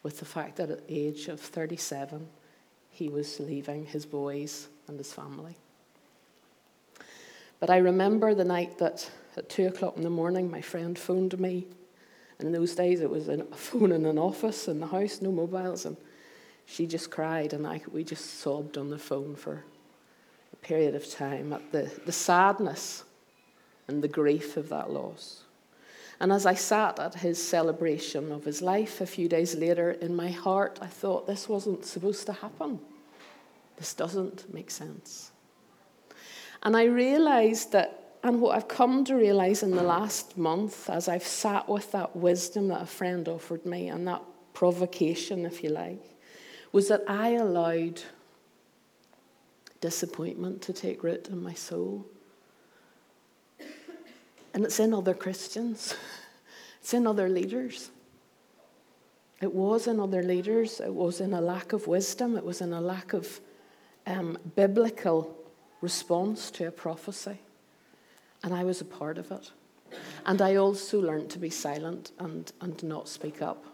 with 0.01 0.19
the 0.19 0.25
fact 0.25 0.57
that 0.57 0.69
at 0.69 0.87
the 0.87 1.07
age 1.07 1.27
of 1.27 1.39
37, 1.39 2.27
he 2.89 3.09
was 3.09 3.39
leaving 3.39 3.85
his 3.85 4.05
boys 4.05 4.67
and 4.87 4.97
his 4.97 5.13
family. 5.13 5.55
But 7.59 7.69
I 7.69 7.77
remember 7.77 8.35
the 8.35 8.43
night 8.43 8.77
that 8.79 9.09
at 9.37 9.49
two 9.49 9.67
o'clock 9.67 9.95
in 9.97 10.03
the 10.03 10.09
morning, 10.09 10.51
my 10.51 10.61
friend 10.61 10.97
phoned 10.97 11.39
me. 11.39 11.65
And 12.37 12.47
in 12.47 12.53
those 12.53 12.75
days, 12.75 13.01
it 13.01 13.09
was 13.09 13.29
a 13.29 13.43
phone 13.55 13.91
in 13.91 14.05
an 14.05 14.17
office 14.17 14.67
in 14.67 14.79
the 14.79 14.87
house, 14.87 15.21
no 15.21 15.31
mobiles. 15.31 15.85
And 15.85 15.97
she 16.65 16.85
just 16.85 17.09
cried, 17.09 17.53
and 17.53 17.65
I, 17.65 17.81
we 17.91 18.03
just 18.03 18.39
sobbed 18.39 18.77
on 18.77 18.89
the 18.89 18.99
phone 18.99 19.35
for 19.35 19.63
a 20.51 20.55
period 20.57 20.95
of 20.95 21.09
time 21.09 21.53
at 21.53 21.71
the, 21.71 21.91
the 22.05 22.11
sadness 22.11 23.03
and 23.87 24.03
the 24.03 24.07
grief 24.07 24.57
of 24.57 24.69
that 24.69 24.91
loss. 24.91 25.42
And 26.19 26.31
as 26.31 26.45
I 26.45 26.53
sat 26.53 26.99
at 26.99 27.15
his 27.15 27.43
celebration 27.43 28.31
of 28.31 28.45
his 28.45 28.61
life 28.61 29.01
a 29.01 29.05
few 29.05 29.27
days 29.27 29.55
later, 29.55 29.91
in 29.91 30.15
my 30.15 30.29
heart, 30.29 30.79
I 30.81 30.87
thought 30.87 31.27
this 31.27 31.49
wasn't 31.49 31.85
supposed 31.85 32.25
to 32.27 32.33
happen. 32.33 32.79
This 33.77 33.93
doesn't 33.93 34.53
make 34.53 34.71
sense. 34.71 35.31
And 36.61 36.77
I 36.77 36.85
realized 36.85 37.71
that 37.73 38.03
and 38.23 38.39
what 38.39 38.55
I've 38.55 38.69
come 38.69 39.03
to 39.05 39.15
realize 39.15 39.63
in 39.63 39.71
the 39.71 39.83
last 39.83 40.37
month, 40.37 40.89
as 40.89 41.09
I've 41.09 41.27
sat 41.27 41.67
with 41.67 41.91
that 41.91 42.15
wisdom 42.15 42.69
that 42.69 42.81
a 42.81 42.85
friend 42.85 43.27
offered 43.27 43.65
me 43.65 43.89
and 43.89 44.07
that 44.07 44.21
provocation, 44.53 45.45
if 45.45 45.61
you 45.61 45.69
like, 45.69 46.01
was 46.71 46.87
that 46.87 47.03
I 47.05 47.31
allowed 47.31 48.01
disappointment 49.81 50.61
to 50.61 50.71
take 50.71 51.03
root 51.03 51.27
in 51.27 51.43
my 51.43 51.53
soul. 51.53 52.05
And 54.53 54.63
it's 54.65 54.79
in 54.79 54.93
other 54.93 55.13
Christians, 55.13 55.95
it's 56.81 56.93
in 56.93 57.07
other 57.07 57.29
leaders. 57.29 57.89
It 59.41 59.53
was 59.53 59.87
in 59.87 59.99
other 59.99 60.23
leaders, 60.23 60.79
it 60.79 60.93
was 60.93 61.19
in 61.19 61.33
a 61.33 61.41
lack 61.41 61.73
of 61.73 61.87
wisdom, 61.87 62.37
it 62.37 62.45
was 62.45 62.61
in 62.61 62.71
a 62.71 62.79
lack 62.79 63.13
of 63.13 63.41
um, 64.07 64.37
biblical 64.55 65.35
response 65.81 66.49
to 66.51 66.67
a 66.67 66.71
prophecy. 66.71 67.39
And 68.43 68.53
I 68.53 68.63
was 68.63 68.79
a 68.79 68.85
part 68.85 69.17
of 69.17 69.31
it. 69.31 69.51
And 70.25 70.41
I 70.41 70.55
also 70.55 71.01
learned 71.01 71.29
to 71.31 71.39
be 71.39 71.49
silent 71.49 72.11
and, 72.19 72.51
and 72.61 72.81
not 72.83 73.09
speak 73.09 73.41
up. 73.41 73.65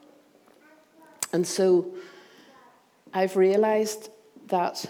And 1.31 1.45
so 1.45 1.93
I've 3.13 3.37
realized 3.37 4.09
that 4.47 4.85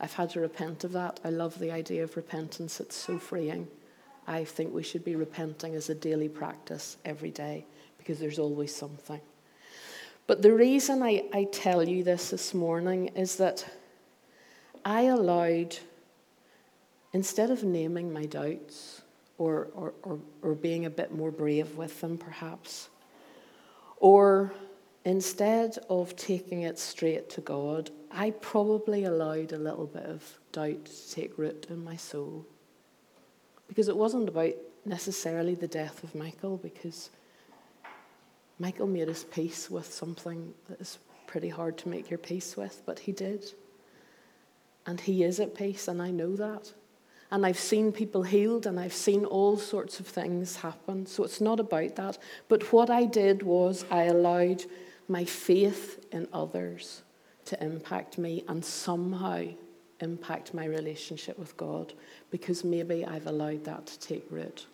I've 0.00 0.12
had 0.12 0.30
to 0.30 0.40
repent 0.40 0.84
of 0.84 0.92
that. 0.92 1.20
I 1.24 1.30
love 1.30 1.58
the 1.58 1.70
idea 1.70 2.04
of 2.04 2.16
repentance, 2.16 2.80
it's 2.80 2.96
so 2.96 3.18
freeing. 3.18 3.68
I 4.26 4.44
think 4.44 4.72
we 4.72 4.82
should 4.82 5.04
be 5.04 5.16
repenting 5.16 5.74
as 5.74 5.90
a 5.90 5.94
daily 5.94 6.28
practice 6.28 6.96
every 7.04 7.30
day 7.30 7.66
because 7.98 8.18
there's 8.18 8.38
always 8.38 8.74
something. 8.74 9.20
But 10.26 10.42
the 10.42 10.52
reason 10.52 11.02
I, 11.02 11.24
I 11.32 11.44
tell 11.44 11.86
you 11.86 12.04
this 12.04 12.30
this 12.30 12.54
morning 12.54 13.08
is 13.08 13.36
that 13.36 13.68
I 14.84 15.02
allowed 15.02 15.76
instead 17.12 17.50
of 17.50 17.64
naming 17.64 18.12
my 18.12 18.24
doubts 18.24 19.02
or, 19.38 19.68
or, 19.74 19.94
or, 20.02 20.18
or 20.42 20.54
being 20.54 20.86
a 20.86 20.90
bit 20.90 21.12
more 21.12 21.30
brave 21.30 21.76
with 21.76 22.00
them, 22.00 22.16
perhaps, 22.16 22.88
or 23.98 24.52
instead 25.04 25.78
of 25.88 26.14
taking 26.16 26.62
it 26.62 26.78
straight 26.78 27.28
to 27.30 27.40
God, 27.40 27.90
I 28.10 28.30
probably 28.30 29.04
allowed 29.04 29.52
a 29.52 29.58
little 29.58 29.86
bit 29.86 30.04
of 30.04 30.38
doubt 30.52 30.86
to 30.86 31.10
take 31.12 31.38
root 31.38 31.66
in 31.68 31.82
my 31.82 31.96
soul. 31.96 32.46
Because 33.72 33.88
it 33.88 33.96
wasn't 33.96 34.28
about 34.28 34.52
necessarily 34.84 35.54
the 35.54 35.66
death 35.66 36.04
of 36.04 36.14
Michael, 36.14 36.58
because 36.58 37.08
Michael 38.58 38.86
made 38.86 39.08
his 39.08 39.24
peace 39.24 39.70
with 39.70 39.92
something 39.92 40.52
that 40.68 40.80
is 40.80 40.98
pretty 41.26 41.48
hard 41.48 41.78
to 41.78 41.88
make 41.88 42.10
your 42.10 42.18
peace 42.18 42.56
with, 42.56 42.82
but 42.84 42.98
he 42.98 43.12
did. 43.12 43.44
And 44.84 45.00
he 45.00 45.22
is 45.22 45.40
at 45.40 45.54
peace, 45.54 45.88
and 45.88 46.02
I 46.02 46.10
know 46.10 46.36
that 46.36 46.72
and 47.32 47.46
I've 47.46 47.58
seen 47.58 47.92
people 47.92 48.22
healed 48.22 48.66
and 48.66 48.78
I've 48.78 48.92
seen 48.92 49.24
all 49.24 49.56
sorts 49.56 49.98
of 49.98 50.06
things 50.06 50.56
happen. 50.56 51.06
So 51.06 51.24
it's 51.24 51.40
not 51.40 51.58
about 51.58 51.96
that. 51.96 52.18
But 52.48 52.74
what 52.74 52.90
I 52.90 53.06
did 53.06 53.42
was 53.42 53.86
I 53.90 54.04
allowed 54.04 54.64
my 55.08 55.24
faith 55.24 56.04
in 56.12 56.28
others 56.30 57.02
to 57.46 57.64
impact 57.64 58.18
me 58.18 58.44
and 58.48 58.62
somehow 58.62 59.46
impact 60.02 60.52
my 60.52 60.66
relationship 60.66 61.38
with 61.38 61.56
God 61.56 61.92
because 62.30 62.64
maybe 62.64 63.04
I've 63.06 63.26
allowed 63.26 63.64
that 63.64 63.86
to 63.86 63.98
take 64.00 64.26
root. 64.30 64.66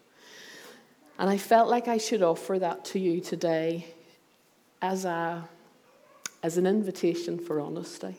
And 1.18 1.28
I 1.28 1.36
felt 1.36 1.68
like 1.68 1.88
I 1.88 1.98
should 1.98 2.22
offer 2.22 2.58
that 2.58 2.84
to 2.86 2.98
you 2.98 3.20
today 3.20 3.86
as, 4.80 5.04
a, 5.04 5.48
as 6.42 6.56
an 6.56 6.66
invitation 6.66 7.38
for 7.38 7.60
honesty, 7.60 8.16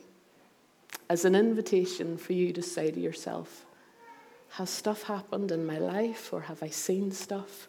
as 1.10 1.26
an 1.26 1.36
invitation 1.36 2.18
for 2.18 2.34
you 2.34 2.52
to 2.54 2.62
say 2.62 2.92
to 2.92 3.00
yourself, 3.00 3.66
has 4.52 4.70
stuff 4.70 5.04
happened 5.04 5.52
in 5.52 5.66
my 5.66 5.78
life 5.78 6.34
or 6.34 6.42
have 6.42 6.62
I 6.62 6.70
seen 6.70 7.12
stuff? 7.12 7.68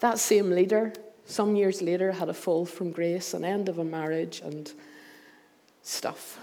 That 0.00 0.18
same 0.18 0.50
leader, 0.50 0.92
some 1.24 1.56
years 1.56 1.80
later, 1.80 2.12
had 2.12 2.28
a 2.28 2.34
fall 2.34 2.66
from 2.66 2.90
grace, 2.90 3.32
an 3.32 3.44
end 3.44 3.68
of 3.68 3.78
a 3.78 3.84
marriage, 3.84 4.40
and 4.40 4.70
stuff. 5.82 6.38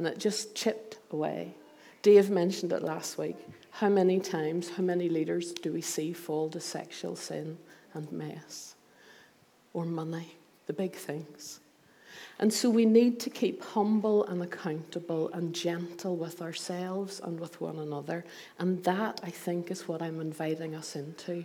And 0.00 0.06
it 0.06 0.18
just 0.18 0.54
chipped 0.54 0.96
away. 1.10 1.52
Dave 2.00 2.30
mentioned 2.30 2.72
it 2.72 2.82
last 2.82 3.18
week. 3.18 3.36
How 3.70 3.90
many 3.90 4.18
times, 4.18 4.70
how 4.70 4.82
many 4.82 5.10
leaders 5.10 5.52
do 5.52 5.74
we 5.74 5.82
see 5.82 6.14
fall 6.14 6.48
to 6.48 6.58
sexual 6.58 7.16
sin 7.16 7.58
and 7.92 8.10
mess? 8.10 8.76
Or 9.74 9.84
money, 9.84 10.38
the 10.66 10.72
big 10.72 10.94
things. 10.94 11.60
And 12.38 12.50
so 12.50 12.70
we 12.70 12.86
need 12.86 13.20
to 13.20 13.28
keep 13.28 13.62
humble 13.62 14.24
and 14.24 14.42
accountable 14.42 15.28
and 15.34 15.54
gentle 15.54 16.16
with 16.16 16.40
ourselves 16.40 17.20
and 17.22 17.38
with 17.38 17.60
one 17.60 17.78
another. 17.78 18.24
And 18.58 18.82
that, 18.84 19.20
I 19.22 19.28
think, 19.28 19.70
is 19.70 19.86
what 19.86 20.00
I'm 20.00 20.18
inviting 20.18 20.74
us 20.74 20.96
into. 20.96 21.44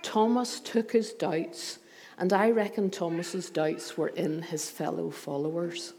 Thomas 0.00 0.60
took 0.60 0.92
his 0.92 1.12
doubts, 1.12 1.80
and 2.18 2.32
I 2.32 2.52
reckon 2.52 2.88
Thomas's 2.88 3.50
doubts 3.50 3.98
were 3.98 4.10
in 4.10 4.42
his 4.42 4.70
fellow 4.70 5.10
followers, 5.10 5.94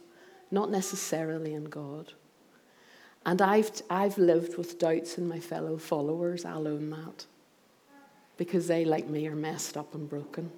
not 0.51 0.71
necessarily 0.71 1.53
in 1.53 1.65
God. 1.65 2.13
And 3.25 3.41
I've, 3.41 3.71
I've 3.89 4.17
lived 4.17 4.58
with 4.58 4.77
doubts 4.77 5.17
in 5.17 5.27
my 5.27 5.39
fellow 5.39 5.77
followers, 5.77 6.45
I'll 6.45 6.67
own 6.67 6.89
that. 6.91 7.25
Because 8.38 8.67
they, 8.67 8.86
like 8.86 9.08
me, 9.08 9.27
are 9.27 9.36
messed 9.36 9.77
up 9.77 9.95
and 9.95 10.10
broken. 10.10 10.51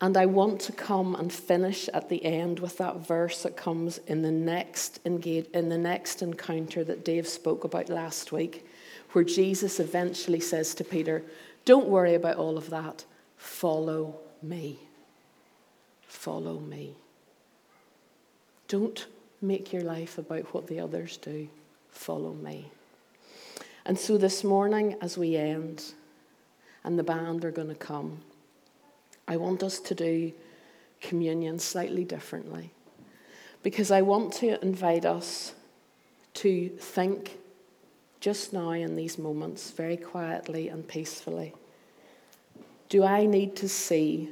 And 0.00 0.16
I 0.16 0.26
want 0.26 0.60
to 0.62 0.72
come 0.72 1.14
and 1.14 1.32
finish 1.32 1.88
at 1.90 2.08
the 2.08 2.24
end 2.24 2.58
with 2.58 2.78
that 2.78 3.06
verse 3.06 3.44
that 3.44 3.56
comes 3.56 3.98
in 4.08 4.22
the 4.22 4.32
next 4.32 4.98
engage, 5.04 5.46
in 5.54 5.68
the 5.68 5.78
next 5.78 6.22
encounter 6.22 6.82
that 6.82 7.04
Dave 7.04 7.28
spoke 7.28 7.62
about 7.62 7.88
last 7.88 8.32
week, 8.32 8.66
where 9.12 9.22
Jesus 9.22 9.78
eventually 9.78 10.40
says 10.40 10.74
to 10.74 10.82
Peter, 10.82 11.22
"Don't 11.64 11.86
worry 11.86 12.14
about 12.14 12.36
all 12.36 12.58
of 12.58 12.70
that. 12.70 13.04
Follow 13.36 14.18
me. 14.42 14.80
Follow 16.02 16.58
me. 16.58 16.96
Don't 18.72 19.06
make 19.42 19.70
your 19.70 19.82
life 19.82 20.16
about 20.16 20.54
what 20.54 20.66
the 20.66 20.80
others 20.80 21.18
do. 21.18 21.48
Follow 21.90 22.32
me." 22.32 22.70
And 23.84 23.98
so 23.98 24.16
this 24.16 24.42
morning, 24.42 24.96
as 25.02 25.18
we 25.18 25.36
end, 25.36 25.92
and 26.82 26.98
the 26.98 27.02
band 27.02 27.44
are 27.44 27.50
going 27.50 27.68
to 27.68 27.74
come. 27.74 28.22
I 29.28 29.36
want 29.36 29.62
us 29.62 29.78
to 29.80 29.94
do 29.94 30.32
communion 31.02 31.58
slightly 31.58 32.02
differently 32.02 32.70
because 33.62 33.90
I 33.90 34.00
want 34.00 34.32
to 34.34 34.58
invite 34.64 35.04
us 35.04 35.52
to 36.34 36.70
think 36.70 37.38
just 38.20 38.54
now 38.54 38.70
in 38.70 38.96
these 38.96 39.18
moments, 39.18 39.70
very 39.70 39.98
quietly 39.98 40.68
and 40.68 40.88
peacefully. 40.88 41.52
Do 42.88 43.04
I 43.04 43.26
need 43.26 43.54
to 43.56 43.68
see 43.68 44.30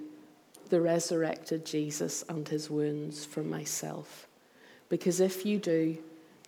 the 0.71 0.81
resurrected 0.81 1.67
Jesus 1.67 2.25
and 2.27 2.49
his 2.49 2.71
wounds 2.71 3.27
for 3.27 3.43
myself? 3.43 4.27
Because 4.91 5.21
if 5.21 5.47
you 5.47 5.59
do, 5.59 5.97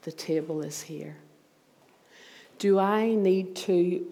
the 0.03 0.13
table 0.13 0.61
is 0.61 0.83
here. 0.83 1.17
Do 2.59 2.79
I 2.79 3.15
need 3.15 3.57
to 3.57 4.07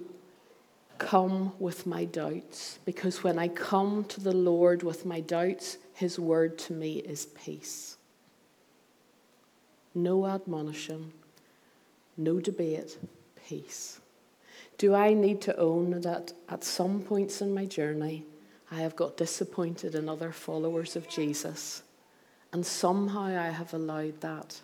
come 1.00 1.52
with 1.58 1.86
my 1.86 2.04
doubts 2.04 2.78
because 2.84 3.24
when 3.24 3.38
I 3.38 3.48
come 3.48 4.04
to 4.04 4.20
the 4.20 4.34
Lord 4.34 4.82
with 4.82 5.06
my 5.06 5.20
doubts, 5.20 5.78
His 5.94 6.18
word 6.18 6.58
to 6.60 6.72
me 6.72 6.98
is 6.98 7.26
peace. 7.26 7.96
No 9.94 10.26
admonition, 10.26 11.12
no 12.16 12.38
debate, 12.38 12.98
peace. 13.48 14.00
Do 14.78 14.94
I 14.94 15.14
need 15.14 15.40
to 15.42 15.56
own 15.56 16.00
that 16.02 16.32
at 16.48 16.64
some 16.64 17.02
points 17.02 17.40
in 17.40 17.52
my 17.52 17.64
journey, 17.64 18.24
I 18.70 18.80
have 18.80 18.94
got 18.94 19.16
disappointed 19.16 19.94
in 19.94 20.08
other 20.08 20.32
followers 20.32 20.96
of 20.96 21.08
Jesus, 21.08 21.82
and 22.52 22.64
somehow 22.64 23.22
I 23.22 23.50
have 23.50 23.74
allowed 23.74 24.20
that 24.20 24.60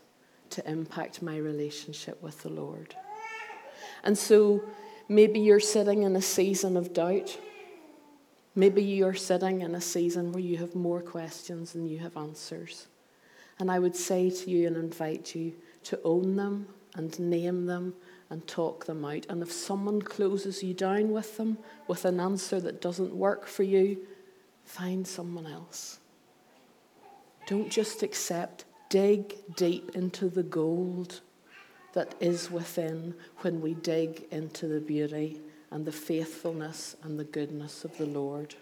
to 0.50 0.70
impact 0.70 1.22
my 1.22 1.36
relationship 1.36 2.22
with 2.22 2.42
the 2.42 2.48
Lord? 2.48 2.94
And 4.02 4.16
so, 4.16 4.62
Maybe 5.08 5.38
you're 5.38 5.60
sitting 5.60 6.02
in 6.02 6.16
a 6.16 6.22
season 6.22 6.76
of 6.76 6.92
doubt. 6.92 7.38
Maybe 8.56 8.82
you're 8.82 9.14
sitting 9.14 9.60
in 9.60 9.74
a 9.74 9.80
season 9.80 10.32
where 10.32 10.42
you 10.42 10.56
have 10.56 10.74
more 10.74 11.00
questions 11.00 11.72
than 11.72 11.86
you 11.86 11.98
have 11.98 12.16
answers. 12.16 12.88
And 13.60 13.70
I 13.70 13.78
would 13.78 13.94
say 13.94 14.30
to 14.30 14.50
you 14.50 14.66
and 14.66 14.76
invite 14.76 15.34
you 15.34 15.52
to 15.84 16.00
own 16.02 16.34
them 16.34 16.66
and 16.94 17.18
name 17.20 17.66
them 17.66 17.94
and 18.30 18.46
talk 18.48 18.86
them 18.86 19.04
out. 19.04 19.26
And 19.28 19.42
if 19.42 19.52
someone 19.52 20.02
closes 20.02 20.62
you 20.62 20.74
down 20.74 21.12
with 21.12 21.36
them, 21.36 21.58
with 21.86 22.04
an 22.04 22.18
answer 22.18 22.60
that 22.60 22.80
doesn't 22.80 23.14
work 23.14 23.46
for 23.46 23.62
you, 23.62 23.98
find 24.64 25.06
someone 25.06 25.46
else. 25.46 26.00
Don't 27.46 27.70
just 27.70 28.02
accept, 28.02 28.64
dig 28.88 29.36
deep 29.54 29.92
into 29.94 30.28
the 30.28 30.42
gold 30.42 31.20
that 31.92 32.14
is 32.18 32.50
within 32.50 33.14
when 33.38 33.60
we 33.60 33.74
dig 33.74 34.24
into 34.32 34.66
the 34.66 34.80
beauty 34.80 35.40
and 35.70 35.86
the 35.86 35.92
faithfulness 35.92 36.96
and 37.04 37.18
the 37.18 37.24
goodness 37.24 37.84
of 37.84 37.96
the 37.98 38.06
Lord. 38.06 38.56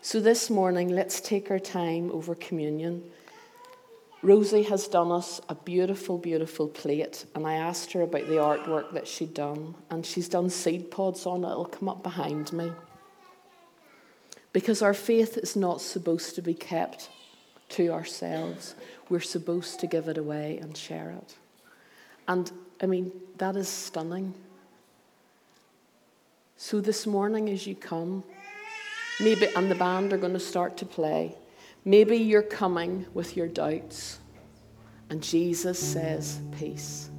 So, 0.00 0.18
this 0.18 0.48
morning, 0.48 0.88
let's 0.88 1.20
take 1.20 1.50
our 1.50 1.58
time 1.58 2.10
over 2.10 2.34
communion. 2.34 3.04
Rosie 4.22 4.62
has 4.62 4.88
done 4.88 5.12
us 5.12 5.42
a 5.50 5.54
beautiful, 5.54 6.16
beautiful 6.16 6.68
plate, 6.68 7.26
and 7.34 7.46
I 7.46 7.54
asked 7.54 7.92
her 7.92 8.00
about 8.00 8.26
the 8.26 8.36
artwork 8.36 8.92
that 8.94 9.06
she'd 9.06 9.34
done, 9.34 9.74
and 9.90 10.06
she's 10.06 10.30
done 10.30 10.48
seed 10.48 10.90
pods 10.90 11.26
on 11.26 11.44
it. 11.44 11.48
It'll 11.48 11.66
come 11.66 11.90
up 11.90 12.02
behind 12.02 12.50
me. 12.52 12.72
Because 14.54 14.80
our 14.80 14.94
faith 14.94 15.36
is 15.36 15.54
not 15.54 15.82
supposed 15.82 16.34
to 16.36 16.42
be 16.42 16.54
kept 16.54 17.10
to 17.74 17.88
ourselves, 17.88 18.74
we're 19.08 19.20
supposed 19.20 19.80
to 19.80 19.86
give 19.86 20.08
it 20.08 20.16
away 20.16 20.58
and 20.62 20.76
share 20.76 21.10
it. 21.10 21.34
And 22.28 22.50
I 22.80 22.86
mean, 22.86 23.12
that 23.38 23.56
is 23.56 23.68
stunning. 23.68 24.34
So 26.56 26.80
this 26.80 27.04
morning, 27.06 27.48
as 27.50 27.66
you 27.66 27.74
come, 27.74 28.22
maybe, 29.20 29.48
and 29.56 29.68
the 29.68 29.74
band 29.74 30.12
are 30.12 30.18
going 30.18 30.34
to 30.34 30.40
start 30.40 30.76
to 30.78 30.86
play, 30.86 31.34
maybe 31.84 32.16
you're 32.16 32.42
coming 32.42 33.06
with 33.12 33.36
your 33.36 33.48
doubts, 33.48 34.18
and 35.10 35.20
Jesus 35.20 35.78
says, 35.78 36.40
Peace. 36.56 37.10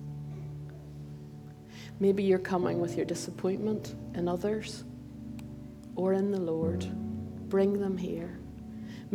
Maybe 2.00 2.24
you're 2.24 2.40
coming 2.40 2.80
with 2.80 2.96
your 2.96 3.06
disappointment 3.06 3.94
in 4.16 4.28
others 4.28 4.84
or 5.96 6.14
in 6.14 6.32
the 6.32 6.40
Lord. 6.40 6.86
Bring 7.50 7.80
them 7.80 7.98
here. 7.98 8.38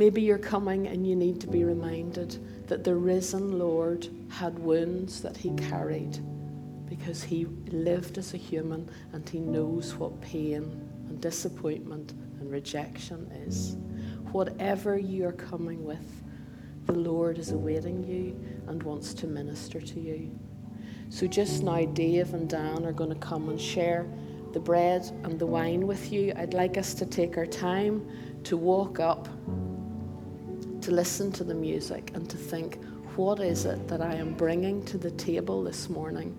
Maybe 0.01 0.23
you're 0.23 0.39
coming 0.39 0.87
and 0.87 1.07
you 1.07 1.15
need 1.15 1.43
to 1.43 1.47
be 1.47 1.63
reminded 1.63 2.39
that 2.69 2.85
the 2.85 2.95
risen 2.95 3.59
Lord 3.59 4.09
had 4.31 4.59
wounds 4.59 5.21
that 5.21 5.37
he 5.37 5.51
carried 5.57 6.19
because 6.89 7.23
he 7.23 7.45
lived 7.67 8.17
as 8.17 8.33
a 8.33 8.39
human 8.39 8.89
and 9.13 9.29
he 9.29 9.41
knows 9.41 9.95
what 9.97 10.19
pain 10.23 10.63
and 11.07 11.21
disappointment 11.21 12.15
and 12.41 12.51
rejection 12.51 13.31
is. 13.47 13.77
Whatever 14.33 14.99
you 14.99 15.27
are 15.27 15.33
coming 15.33 15.85
with, 15.85 16.23
the 16.87 16.95
Lord 16.95 17.37
is 17.37 17.51
awaiting 17.53 18.03
you 18.03 18.43
and 18.69 18.83
wants 18.83 19.13
to 19.13 19.27
minister 19.27 19.83
to 19.83 20.01
you. 20.01 20.31
So, 21.11 21.27
just 21.27 21.63
now, 21.63 21.85
Dave 21.85 22.33
and 22.33 22.49
Dan 22.49 22.87
are 22.87 22.93
going 22.93 23.11
to 23.13 23.21
come 23.21 23.51
and 23.51 23.61
share 23.61 24.07
the 24.55 24.61
bread 24.61 25.05
and 25.25 25.39
the 25.39 25.45
wine 25.45 25.87
with 25.87 26.11
you. 26.11 26.33
I'd 26.37 26.55
like 26.55 26.79
us 26.79 26.95
to 26.95 27.05
take 27.05 27.37
our 27.37 27.45
time 27.45 28.09
to 28.45 28.57
walk 28.57 28.99
up 28.99 29.29
to 30.83 30.91
listen 30.91 31.31
to 31.33 31.45
the 31.45 31.55
music 31.55 32.11
and 32.15 32.29
to 32.31 32.37
think, 32.37 32.83
what 33.17 33.41
is 33.41 33.65
it 33.65 33.87
that 33.89 34.01
I 34.01 34.15
am 34.15 34.35
bringing 34.35 34.85
to 34.87 34.97
the 34.97 35.11
table 35.11 35.63
this 35.63 35.89
morning 35.89 36.37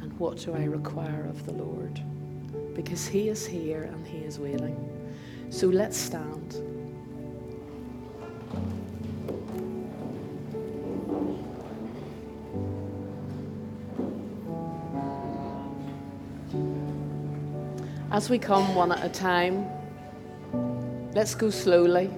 and 0.00 0.18
what 0.18 0.38
do 0.38 0.54
I 0.54 0.64
require 0.64 1.26
of 1.28 1.46
the 1.46 1.52
Lord? 1.52 2.00
Because 2.74 3.06
He 3.06 3.28
is 3.28 3.46
here 3.46 3.84
and 3.84 4.06
He 4.06 4.18
is 4.18 4.38
waiting. 4.38 4.76
So 5.50 5.68
let's 5.68 5.96
stand. 5.96 6.62
As 18.10 18.30
we 18.30 18.38
come 18.38 18.74
one 18.74 18.92
at 18.92 19.04
a 19.04 19.08
time, 19.08 19.68
let's 21.14 21.34
go 21.34 21.50
slowly. 21.50 22.10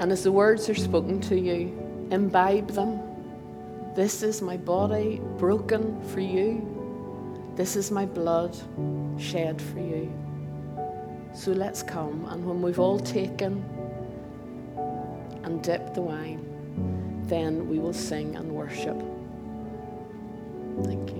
And 0.00 0.10
as 0.10 0.24
the 0.24 0.32
words 0.32 0.68
are 0.70 0.74
spoken 0.74 1.20
to 1.28 1.38
you, 1.38 2.08
imbibe 2.10 2.70
them. 2.70 3.00
This 3.94 4.22
is 4.22 4.40
my 4.40 4.56
body 4.56 5.20
broken 5.36 6.02
for 6.08 6.20
you. 6.20 6.66
This 7.54 7.76
is 7.76 7.90
my 7.90 8.06
blood 8.06 8.56
shed 9.18 9.60
for 9.60 9.78
you. 9.78 10.10
So 11.34 11.52
let's 11.52 11.82
come, 11.82 12.24
and 12.30 12.44
when 12.46 12.62
we've 12.62 12.80
all 12.80 12.98
taken 12.98 13.62
and 15.44 15.62
dipped 15.62 15.94
the 15.94 16.00
wine, 16.00 16.40
then 17.26 17.68
we 17.68 17.78
will 17.78 17.92
sing 17.92 18.36
and 18.36 18.50
worship. 18.50 18.98
Thank 20.82 21.10
you. 21.10 21.19